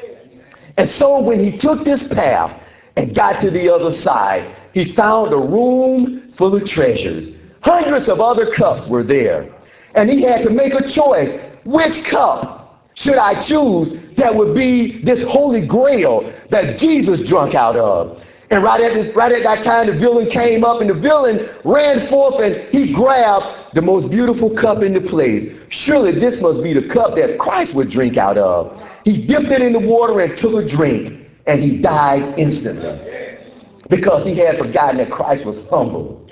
And 0.77 0.89
so 0.91 1.21
when 1.21 1.39
he 1.39 1.59
took 1.59 1.83
this 1.83 2.03
path 2.13 2.61
and 2.95 3.15
got 3.15 3.41
to 3.41 3.51
the 3.51 3.71
other 3.73 3.91
side, 3.91 4.55
he 4.73 4.93
found 4.95 5.33
a 5.33 5.37
room 5.37 6.33
full 6.37 6.55
of 6.55 6.63
treasures. 6.67 7.35
Hundreds 7.61 8.07
of 8.07 8.19
other 8.19 8.47
cups 8.57 8.89
were 8.89 9.03
there. 9.03 9.53
And 9.95 10.09
he 10.09 10.23
had 10.23 10.43
to 10.43 10.49
make 10.49 10.73
a 10.73 10.87
choice. 10.93 11.35
Which 11.65 11.99
cup 12.09 12.79
should 12.95 13.17
I 13.17 13.43
choose 13.47 13.91
that 14.17 14.33
would 14.33 14.55
be 14.55 15.01
this 15.03 15.23
holy 15.27 15.67
grail 15.67 16.31
that 16.51 16.77
Jesus 16.77 17.27
drunk 17.27 17.55
out 17.55 17.75
of? 17.75 18.17
And 18.49 18.63
right 18.63 18.81
at, 18.81 18.93
this, 18.93 19.13
right 19.15 19.31
at 19.31 19.43
that 19.43 19.63
time, 19.63 19.87
the 19.87 19.99
villain 19.99 20.29
came 20.31 20.63
up, 20.63 20.81
and 20.81 20.89
the 20.89 20.97
villain 20.97 21.59
ran 21.65 22.09
forth 22.09 22.41
and 22.41 22.71
he 22.71 22.95
grabbed 22.95 23.58
the 23.73 23.81
most 23.81 24.09
beautiful 24.09 24.49
cup 24.55 24.81
in 24.81 24.93
the 24.93 25.05
place. 25.09 25.53
Surely 25.85 26.13
this 26.17 26.41
must 26.41 26.63
be 26.63 26.73
the 26.73 26.89
cup 26.93 27.13
that 27.15 27.37
Christ 27.39 27.75
would 27.75 27.89
drink 27.89 28.17
out 28.17 28.37
of. 28.37 28.73
He 29.03 29.25
dipped 29.27 29.53
it 29.53 29.61
in 29.61 29.73
the 29.73 29.79
water 29.79 30.21
and 30.21 30.37
took 30.37 30.57
a 30.57 30.65
drink, 30.65 31.25
and 31.45 31.61
he 31.61 31.81
died 31.81 32.37
instantly 32.37 33.29
because 33.89 34.23
he 34.25 34.37
had 34.37 34.57
forgotten 34.57 34.97
that 34.97 35.09
Christ 35.09 35.45
was 35.45 35.65
humble. 35.69 36.25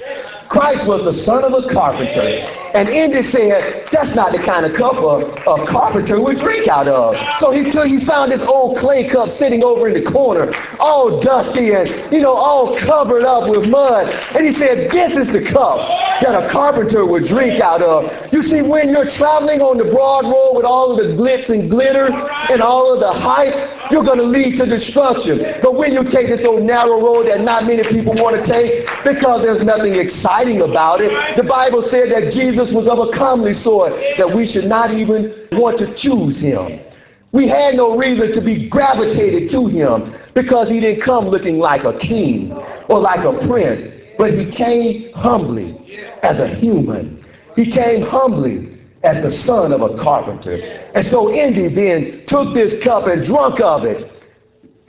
Christ 0.49 0.85
was 0.85 1.03
the 1.03 1.17
son 1.25 1.43
of 1.43 1.51
a 1.57 1.65
carpenter. 1.73 2.66
And 2.73 2.89
Indy 2.89 3.23
said, 3.31 3.87
that's 3.91 4.11
not 4.15 4.35
the 4.35 4.41
kind 4.43 4.67
of 4.67 4.75
cup 4.75 4.99
a, 4.99 5.23
a 5.47 5.55
carpenter 5.69 6.19
would 6.19 6.39
drink 6.39 6.67
out 6.67 6.87
of. 6.87 7.15
So 7.39 7.51
he, 7.51 7.67
took, 7.71 7.87
he 7.87 8.03
found 8.03 8.31
this 8.31 8.43
old 8.43 8.79
clay 8.79 9.07
cup 9.11 9.29
sitting 9.37 9.63
over 9.63 9.91
in 9.91 9.95
the 9.99 10.05
corner, 10.09 10.51
all 10.79 11.19
dusty 11.21 11.75
and, 11.75 12.11
you 12.11 12.23
know, 12.23 12.33
all 12.33 12.79
covered 12.87 13.27
up 13.27 13.49
with 13.51 13.69
mud. 13.69 14.09
And 14.35 14.47
he 14.47 14.53
said, 14.57 14.89
this 14.89 15.13
is 15.15 15.27
the 15.29 15.43
cup 15.53 15.79
that 16.25 16.33
a 16.33 16.49
carpenter 16.49 17.05
would 17.05 17.29
drink 17.29 17.61
out 17.61 17.85
of. 17.85 18.09
You 18.33 18.41
see, 18.41 18.65
when 18.65 18.89
you're 18.89 19.09
traveling 19.21 19.61
on 19.61 19.77
the 19.77 19.85
broad 19.93 20.25
road 20.25 20.57
with 20.57 20.65
all 20.65 20.93
of 20.93 20.97
the 20.97 21.13
glitz 21.13 21.45
and 21.53 21.69
glitter 21.69 22.09
and 22.09 22.57
all 22.61 22.89
of 22.89 22.99
the 22.99 23.13
hype, 23.13 23.53
you're 23.93 24.05
going 24.05 24.17
to 24.17 24.25
lead 24.25 24.57
to 24.57 24.65
destruction. 24.65 25.61
But 25.61 25.77
when 25.77 25.93
you 25.93 26.01
take 26.09 26.27
this 26.27 26.41
old 26.41 26.65
narrow 26.65 26.97
road 26.97 27.29
that 27.29 27.45
not 27.45 27.69
many 27.69 27.85
people 27.85 28.17
want 28.17 28.33
to 28.33 28.43
take 28.49 28.89
because 29.05 29.45
there's 29.45 29.61
nothing 29.61 29.93
exciting 29.93 30.65
about 30.65 30.99
it, 30.99 31.13
the 31.37 31.45
Bible 31.45 31.85
said 31.85 32.09
that 32.09 32.33
Jesus 32.33 32.56
Jesus 32.57 32.73
was 32.73 32.89
of 32.89 32.97
a 32.97 33.13
comely 33.13 33.53
sort 33.53 33.93
that 34.17 34.25
we 34.25 34.49
should 34.49 34.65
not 34.65 34.89
even 34.89 35.45
want 35.61 35.77
to 35.77 35.93
choose 35.93 36.41
him. 36.41 36.81
We 37.29 37.47
had 37.47 37.75
no 37.75 37.95
reason 37.95 38.33
to 38.33 38.41
be 38.41 38.67
gravitated 38.67 39.51
to 39.53 39.69
him 39.69 40.17
because 40.33 40.65
he 40.67 40.81
didn't 40.81 41.05
come 41.05 41.29
looking 41.29 41.61
like 41.61 41.85
a 41.85 41.93
king 42.01 42.49
or 42.89 42.97
like 42.97 43.21
a 43.21 43.45
prince, 43.45 43.85
but 44.17 44.33
he 44.33 44.49
came 44.49 45.13
humbly 45.13 45.77
as 46.23 46.41
a 46.41 46.57
human. 46.57 47.23
He 47.53 47.69
came 47.69 48.01
humbly 48.01 48.81
as 49.05 49.21
the 49.21 49.29
son 49.45 49.69
of 49.69 49.85
a 49.85 49.93
carpenter. 50.01 50.57
And 50.97 51.05
so 51.13 51.29
Indy 51.29 51.69
then 51.69 52.25
took 52.25 52.57
this 52.57 52.73
cup 52.81 53.05
and 53.05 53.21
drunk 53.21 53.61
of 53.61 53.85
it 53.85 54.01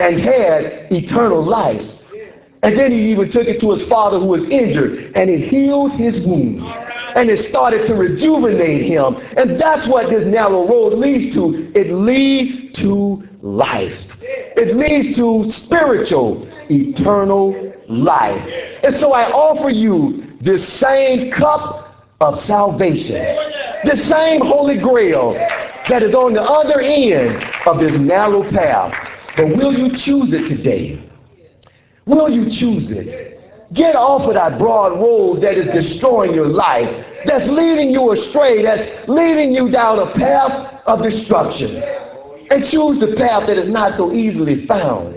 and 0.00 0.16
had 0.16 0.88
eternal 0.88 1.44
life. 1.44 1.84
And 2.62 2.80
then 2.80 2.92
he 2.92 3.12
even 3.12 3.28
took 3.28 3.44
it 3.44 3.60
to 3.60 3.76
his 3.76 3.84
father 3.92 4.18
who 4.18 4.32
was 4.32 4.48
injured 4.48 5.12
and 5.12 5.28
it 5.28 5.52
healed 5.52 5.92
his 6.00 6.24
wound. 6.24 6.64
And 7.14 7.30
it 7.30 7.48
started 7.50 7.86
to 7.88 7.94
rejuvenate 7.94 8.82
him. 8.82 9.16
And 9.36 9.60
that's 9.60 9.88
what 9.88 10.10
this 10.10 10.24
narrow 10.26 10.68
road 10.68 10.94
leads 10.98 11.34
to. 11.34 11.72
It 11.74 11.92
leads 11.92 12.76
to 12.82 13.22
life. 13.42 13.96
It 14.20 14.74
leads 14.74 15.16
to 15.16 15.46
spiritual, 15.64 16.46
eternal 16.68 17.72
life. 17.88 18.42
And 18.82 18.94
so 19.00 19.12
I 19.12 19.30
offer 19.30 19.70
you 19.70 20.24
this 20.44 20.62
same 20.80 21.30
cup 21.32 21.94
of 22.20 22.34
salvation, 22.46 23.22
the 23.84 23.96
same 24.10 24.40
Holy 24.42 24.78
Grail 24.78 25.32
that 25.88 26.02
is 26.02 26.14
on 26.14 26.34
the 26.34 26.42
other 26.42 26.80
end 26.80 27.42
of 27.66 27.78
this 27.78 27.94
narrow 27.98 28.42
path. 28.50 28.92
But 29.36 29.56
will 29.56 29.72
you 29.72 29.88
choose 30.04 30.34
it 30.34 30.50
today? 30.50 31.08
Will 32.06 32.28
you 32.28 32.44
choose 32.44 32.90
it? 32.90 33.37
Get 33.74 33.96
off 33.96 34.24
of 34.24 34.32
that 34.32 34.56
broad 34.56 34.96
road 34.96 35.44
that 35.44 35.60
is 35.60 35.68
destroying 35.68 36.32
your 36.32 36.48
life, 36.48 36.88
that's 37.28 37.44
leading 37.52 37.92
you 37.92 38.16
astray, 38.16 38.64
that's 38.64 39.04
leading 39.08 39.52
you 39.52 39.68
down 39.68 40.00
a 40.00 40.08
path 40.16 40.80
of 40.88 41.04
destruction. 41.04 41.76
And 42.48 42.64
choose 42.72 42.96
the 42.96 43.12
path 43.20 43.44
that 43.44 43.60
is 43.60 43.68
not 43.68 43.92
so 44.00 44.08
easily 44.08 44.64
found. 44.64 45.12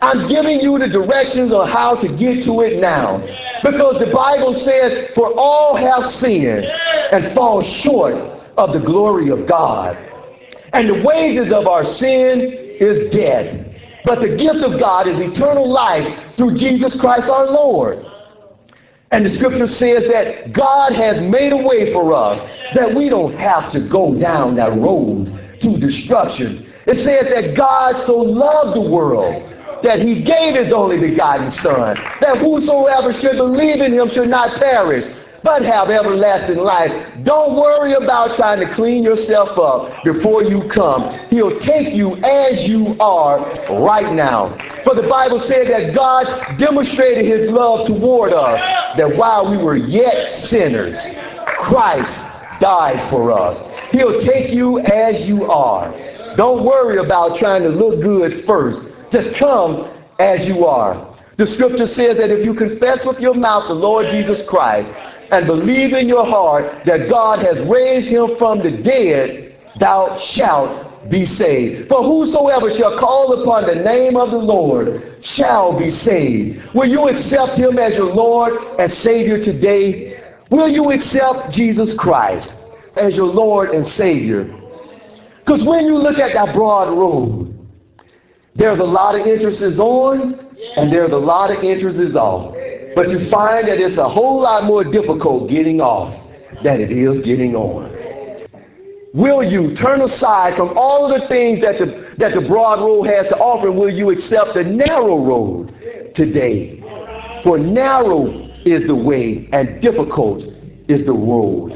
I'm 0.00 0.32
giving 0.32 0.64
you 0.64 0.80
the 0.80 0.88
directions 0.88 1.52
on 1.52 1.68
how 1.68 1.92
to 2.00 2.08
get 2.16 2.40
to 2.48 2.64
it 2.64 2.80
now. 2.80 3.20
Because 3.60 4.00
the 4.00 4.08
Bible 4.08 4.56
says, 4.64 5.12
For 5.12 5.28
all 5.36 5.76
have 5.76 6.08
sinned 6.24 6.64
and 7.12 7.36
fall 7.36 7.60
short 7.84 8.16
of 8.56 8.72
the 8.72 8.80
glory 8.80 9.28
of 9.28 9.44
God. 9.44 9.92
And 10.72 10.88
the 10.88 11.04
wages 11.04 11.52
of 11.52 11.68
our 11.68 11.84
sin 11.84 12.48
is 12.80 13.12
death. 13.12 13.69
But 14.04 14.20
the 14.20 14.36
gift 14.36 14.64
of 14.64 14.80
God 14.80 15.08
is 15.08 15.20
eternal 15.20 15.68
life 15.68 16.08
through 16.36 16.56
Jesus 16.56 16.96
Christ 17.00 17.28
our 17.28 17.46
Lord. 17.46 18.04
And 19.10 19.26
the 19.26 19.30
scripture 19.34 19.66
says 19.66 20.06
that 20.06 20.54
God 20.54 20.94
has 20.94 21.18
made 21.18 21.52
a 21.52 21.58
way 21.58 21.92
for 21.92 22.14
us 22.14 22.38
that 22.78 22.94
we 22.94 23.10
don't 23.10 23.34
have 23.34 23.72
to 23.74 23.90
go 23.90 24.14
down 24.14 24.54
that 24.56 24.70
road 24.78 25.26
to 25.60 25.68
destruction. 25.82 26.70
It 26.86 27.02
says 27.02 27.26
that 27.34 27.58
God 27.58 28.06
so 28.06 28.14
loved 28.16 28.78
the 28.78 28.86
world 28.86 29.50
that 29.82 29.98
he 29.98 30.22
gave 30.22 30.54
his 30.54 30.72
only 30.72 31.00
begotten 31.00 31.50
Son, 31.64 31.96
that 32.20 32.38
whosoever 32.38 33.10
should 33.16 33.36
believe 33.36 33.80
in 33.80 33.96
him 33.96 34.08
should 34.12 34.28
not 34.28 34.60
perish, 34.60 35.04
but 35.42 35.62
have 35.62 35.88
everlasting 35.88 36.60
life. 36.60 36.92
Don't 37.24 37.56
worry 37.56 37.94
about 37.94 38.36
trying 38.36 38.60
to 38.60 38.68
clean 38.76 39.02
yourself 39.02 39.56
up 39.56 40.04
before 40.04 40.44
you 40.44 40.68
come. 40.72 41.16
He'll 41.30 41.58
take 41.60 41.94
you 41.94 42.16
as 42.20 42.68
you 42.68 42.96
are 43.00 43.40
right 43.80 44.12
now. 44.12 44.52
For 44.84 44.94
the 44.94 45.08
Bible 45.08 45.40
said 45.48 45.68
that 45.72 45.96
God 45.96 46.24
demonstrated 46.58 47.24
his 47.24 47.48
love 47.50 47.88
toward 47.88 48.32
us, 48.32 48.60
that 48.96 49.08
while 49.16 49.50
we 49.50 49.56
were 49.56 49.76
yet 49.76 50.48
sinners, 50.48 50.96
Christ 51.68 52.12
died 52.60 53.08
for 53.10 53.32
us. 53.32 53.56
He'll 53.92 54.20
take 54.20 54.52
you 54.52 54.78
as 54.80 55.24
you 55.26 55.44
are. 55.44 55.90
Don't 56.36 56.64
worry 56.64 57.04
about 57.04 57.40
trying 57.40 57.62
to 57.62 57.68
look 57.68 58.02
good 58.02 58.44
first. 58.46 58.78
Just 59.10 59.34
come 59.40 59.88
as 60.18 60.46
you 60.46 60.64
are. 60.64 61.08
The 61.38 61.46
scripture 61.56 61.88
says 61.88 62.20
that 62.20 62.28
if 62.28 62.44
you 62.44 62.52
confess 62.52 63.00
with 63.08 63.18
your 63.18 63.34
mouth 63.34 63.64
the 63.66 63.74
Lord 63.74 64.06
Jesus 64.12 64.44
Christ 64.46 64.92
and 65.30 65.46
believe 65.46 65.92
in 65.94 66.08
your 66.08 66.26
heart 66.26 66.84
that 66.86 67.08
God 67.08 67.38
has 67.44 67.58
raised 67.70 68.08
him 68.08 68.34
from 68.38 68.58
the 68.58 68.82
dead, 68.82 69.54
thou 69.78 70.18
shalt 70.34 71.10
be 71.10 71.24
saved. 71.24 71.88
For 71.88 72.02
whosoever 72.02 72.68
shall 72.76 72.98
call 72.98 73.40
upon 73.40 73.64
the 73.66 73.82
name 73.82 74.16
of 74.16 74.30
the 74.30 74.42
Lord 74.42 75.00
shall 75.36 75.78
be 75.78 75.90
saved. 75.90 76.74
Will 76.74 76.88
you 76.88 77.08
accept 77.08 77.56
him 77.56 77.78
as 77.78 77.94
your 77.94 78.12
Lord 78.12 78.52
and 78.78 78.90
Savior 79.00 79.38
today? 79.38 80.18
Will 80.50 80.68
you 80.68 80.90
accept 80.90 81.54
Jesus 81.54 81.94
Christ 81.98 82.50
as 82.96 83.14
your 83.14 83.30
Lord 83.30 83.70
and 83.70 83.86
Savior? 83.94 84.44
Because 85.38 85.64
when 85.66 85.86
you 85.86 85.94
look 85.94 86.18
at 86.18 86.34
that 86.34 86.54
broad 86.54 86.90
road, 86.90 87.54
there's 88.54 88.78
a 88.78 88.84
lot 88.84 89.14
of 89.14 89.26
entrances 89.26 89.78
on 89.78 90.34
and 90.76 90.92
there's 90.92 91.12
a 91.12 91.16
lot 91.16 91.50
of 91.50 91.64
entrances 91.64 92.14
off. 92.16 92.54
But 93.00 93.08
you 93.08 93.30
find 93.30 93.66
that 93.66 93.80
it's 93.80 93.96
a 93.96 94.06
whole 94.06 94.42
lot 94.42 94.64
more 94.64 94.84
difficult 94.84 95.48
getting 95.48 95.80
off 95.80 96.12
than 96.62 96.82
it 96.82 96.92
is 96.92 97.24
getting 97.24 97.56
on. 97.56 97.88
Will 99.14 99.42
you 99.42 99.74
turn 99.74 100.02
aside 100.02 100.52
from 100.58 100.76
all 100.76 101.08
of 101.10 101.18
the 101.18 101.26
things 101.26 101.62
that 101.62 101.78
the, 101.78 102.14
that 102.18 102.34
the 102.34 102.46
broad 102.46 102.84
road 102.84 103.04
has 103.04 103.26
to 103.28 103.36
offer 103.38 103.68
and 103.68 103.78
will 103.78 103.88
you 103.88 104.10
accept 104.10 104.52
the 104.52 104.64
narrow 104.64 105.16
road 105.16 105.72
today? 106.14 106.84
For 107.42 107.56
narrow 107.56 108.26
is 108.66 108.86
the 108.86 108.94
way 108.94 109.48
and 109.50 109.80
difficult 109.80 110.42
is 110.86 111.06
the 111.06 111.16
road 111.16 111.72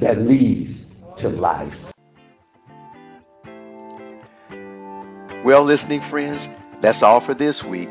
that 0.00 0.18
leads 0.18 0.82
to 1.18 1.28
life. 1.28 1.72
Well, 5.44 5.62
listening 5.62 6.00
friends, 6.00 6.48
that's 6.80 7.04
all 7.04 7.20
for 7.20 7.34
this 7.34 7.62
week. 7.62 7.90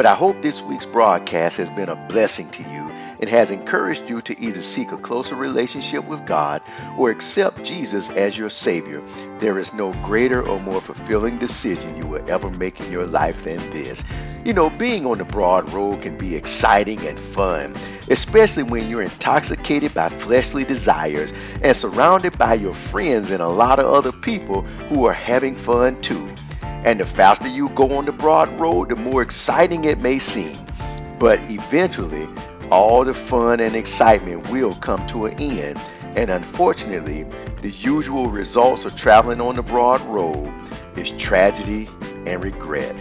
But 0.00 0.06
I 0.06 0.14
hope 0.14 0.40
this 0.40 0.62
week's 0.62 0.86
broadcast 0.86 1.58
has 1.58 1.68
been 1.68 1.90
a 1.90 2.06
blessing 2.08 2.48
to 2.52 2.62
you 2.62 2.90
and 3.20 3.28
has 3.28 3.50
encouraged 3.50 4.08
you 4.08 4.22
to 4.22 4.40
either 4.40 4.62
seek 4.62 4.92
a 4.92 4.96
closer 4.96 5.34
relationship 5.34 6.06
with 6.06 6.26
God 6.26 6.62
or 6.96 7.10
accept 7.10 7.64
Jesus 7.64 8.08
as 8.08 8.34
your 8.34 8.48
Savior. 8.48 9.02
There 9.40 9.58
is 9.58 9.74
no 9.74 9.92
greater 10.02 10.40
or 10.40 10.58
more 10.58 10.80
fulfilling 10.80 11.36
decision 11.36 11.98
you 11.98 12.06
will 12.06 12.30
ever 12.30 12.48
make 12.48 12.80
in 12.80 12.90
your 12.90 13.04
life 13.04 13.44
than 13.44 13.58
this. 13.72 14.02
You 14.42 14.54
know, 14.54 14.70
being 14.70 15.04
on 15.04 15.18
the 15.18 15.26
broad 15.26 15.70
road 15.70 16.00
can 16.00 16.16
be 16.16 16.34
exciting 16.34 17.06
and 17.06 17.20
fun, 17.20 17.76
especially 18.08 18.62
when 18.62 18.88
you're 18.88 19.02
intoxicated 19.02 19.92
by 19.92 20.08
fleshly 20.08 20.64
desires 20.64 21.30
and 21.60 21.76
surrounded 21.76 22.38
by 22.38 22.54
your 22.54 22.72
friends 22.72 23.30
and 23.30 23.42
a 23.42 23.48
lot 23.48 23.78
of 23.78 23.84
other 23.84 24.12
people 24.12 24.62
who 24.88 25.04
are 25.04 25.12
having 25.12 25.54
fun 25.54 26.00
too. 26.00 26.26
And 26.82 26.98
the 26.98 27.04
faster 27.04 27.46
you 27.46 27.68
go 27.70 27.98
on 27.98 28.06
the 28.06 28.12
broad 28.12 28.48
road, 28.58 28.88
the 28.88 28.96
more 28.96 29.20
exciting 29.20 29.84
it 29.84 29.98
may 29.98 30.18
seem. 30.18 30.56
But 31.18 31.38
eventually, 31.50 32.26
all 32.70 33.04
the 33.04 33.12
fun 33.12 33.60
and 33.60 33.76
excitement 33.76 34.50
will 34.50 34.72
come 34.74 35.06
to 35.08 35.26
an 35.26 35.38
end. 35.38 35.78
And 36.16 36.30
unfortunately, 36.30 37.24
the 37.60 37.70
usual 37.70 38.26
results 38.26 38.86
of 38.86 38.96
traveling 38.96 39.42
on 39.42 39.56
the 39.56 39.62
broad 39.62 40.00
road 40.06 40.50
is 40.96 41.10
tragedy 41.12 41.90
and 42.26 42.42
regret. 42.42 42.96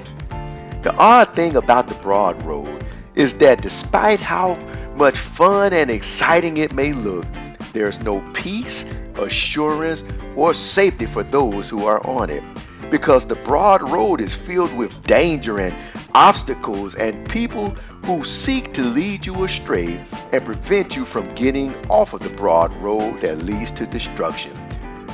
The 0.83 0.93
odd 0.95 1.29
thing 1.29 1.55
about 1.55 1.87
the 1.87 1.95
broad 1.95 2.41
road 2.43 2.85
is 3.15 3.37
that 3.37 3.61
despite 3.61 4.19
how 4.19 4.55
much 4.95 5.17
fun 5.17 5.71
and 5.71 5.89
exciting 5.89 6.57
it 6.57 6.73
may 6.73 6.91
look, 6.91 7.25
there's 7.71 8.01
no 8.01 8.19
peace, 8.33 8.93
assurance, 9.15 10.03
or 10.35 10.53
safety 10.53 11.05
for 11.05 11.23
those 11.23 11.69
who 11.69 11.85
are 11.85 12.05
on 12.05 12.29
it 12.29 12.43
because 12.89 13.27
the 13.27 13.35
broad 13.35 13.81
road 13.81 14.21
is 14.21 14.35
filled 14.35 14.75
with 14.75 15.03
danger 15.05 15.59
and 15.59 15.75
obstacles 16.15 16.95
and 16.95 17.29
people 17.29 17.69
who 18.05 18.23
seek 18.23 18.73
to 18.73 18.83
lead 18.83 19.25
you 19.25 19.43
astray 19.43 20.03
and 20.31 20.45
prevent 20.45 20.95
you 20.95 21.05
from 21.05 21.33
getting 21.35 21.73
off 21.87 22.13
of 22.13 22.21
the 22.21 22.29
broad 22.29 22.73
road 22.77 23.21
that 23.21 23.37
leads 23.39 23.71
to 23.71 23.85
destruction. 23.85 24.51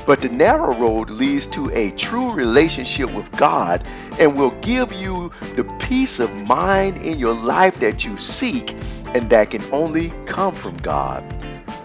But 0.05 0.21
the 0.21 0.29
narrow 0.29 0.77
road 0.77 1.09
leads 1.09 1.47
to 1.47 1.71
a 1.71 1.89
true 1.91 2.31
relationship 2.31 3.11
with 3.13 3.31
God 3.31 3.83
and 4.19 4.35
will 4.35 4.51
give 4.61 4.93
you 4.93 5.31
the 5.55 5.63
peace 5.79 6.19
of 6.19 6.33
mind 6.47 6.97
in 6.97 7.17
your 7.17 7.33
life 7.33 7.79
that 7.79 8.05
you 8.05 8.15
seek 8.17 8.75
and 9.15 9.29
that 9.31 9.49
can 9.49 9.63
only 9.71 10.11
come 10.27 10.53
from 10.53 10.77
God. 10.77 11.23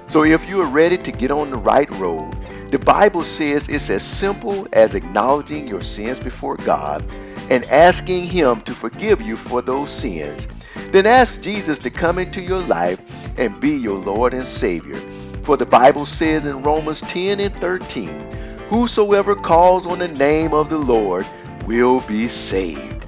So 0.08 0.24
if 0.24 0.48
you 0.48 0.60
are 0.60 0.68
ready 0.68 0.98
to 0.98 1.12
get 1.12 1.30
on 1.30 1.50
the 1.50 1.56
right 1.56 1.88
road, 1.92 2.36
the 2.70 2.78
Bible 2.78 3.24
says 3.24 3.68
it's 3.68 3.90
as 3.90 4.04
simple 4.04 4.68
as 4.72 4.94
acknowledging 4.94 5.66
your 5.66 5.82
sins 5.82 6.20
before 6.20 6.56
God 6.56 7.04
and 7.50 7.64
asking 7.64 8.26
Him 8.26 8.60
to 8.60 8.72
forgive 8.72 9.20
you 9.20 9.36
for 9.36 9.60
those 9.60 9.90
sins. 9.90 10.46
Then 10.92 11.04
ask 11.04 11.42
Jesus 11.42 11.80
to 11.80 11.90
come 11.90 12.18
into 12.18 12.40
your 12.40 12.62
life 12.62 13.00
and 13.36 13.60
be 13.60 13.70
your 13.70 13.98
Lord 13.98 14.34
and 14.34 14.46
Savior. 14.46 14.94
For 15.42 15.56
the 15.56 15.66
Bible 15.66 16.06
says 16.06 16.46
in 16.46 16.62
Romans 16.62 17.00
10 17.00 17.40
and 17.40 17.52
13, 17.56 18.08
Whosoever 18.68 19.34
calls 19.34 19.84
on 19.84 19.98
the 19.98 20.06
name 20.06 20.54
of 20.54 20.70
the 20.70 20.78
Lord 20.78 21.26
will 21.66 22.00
be 22.02 22.28
saved. 22.28 23.04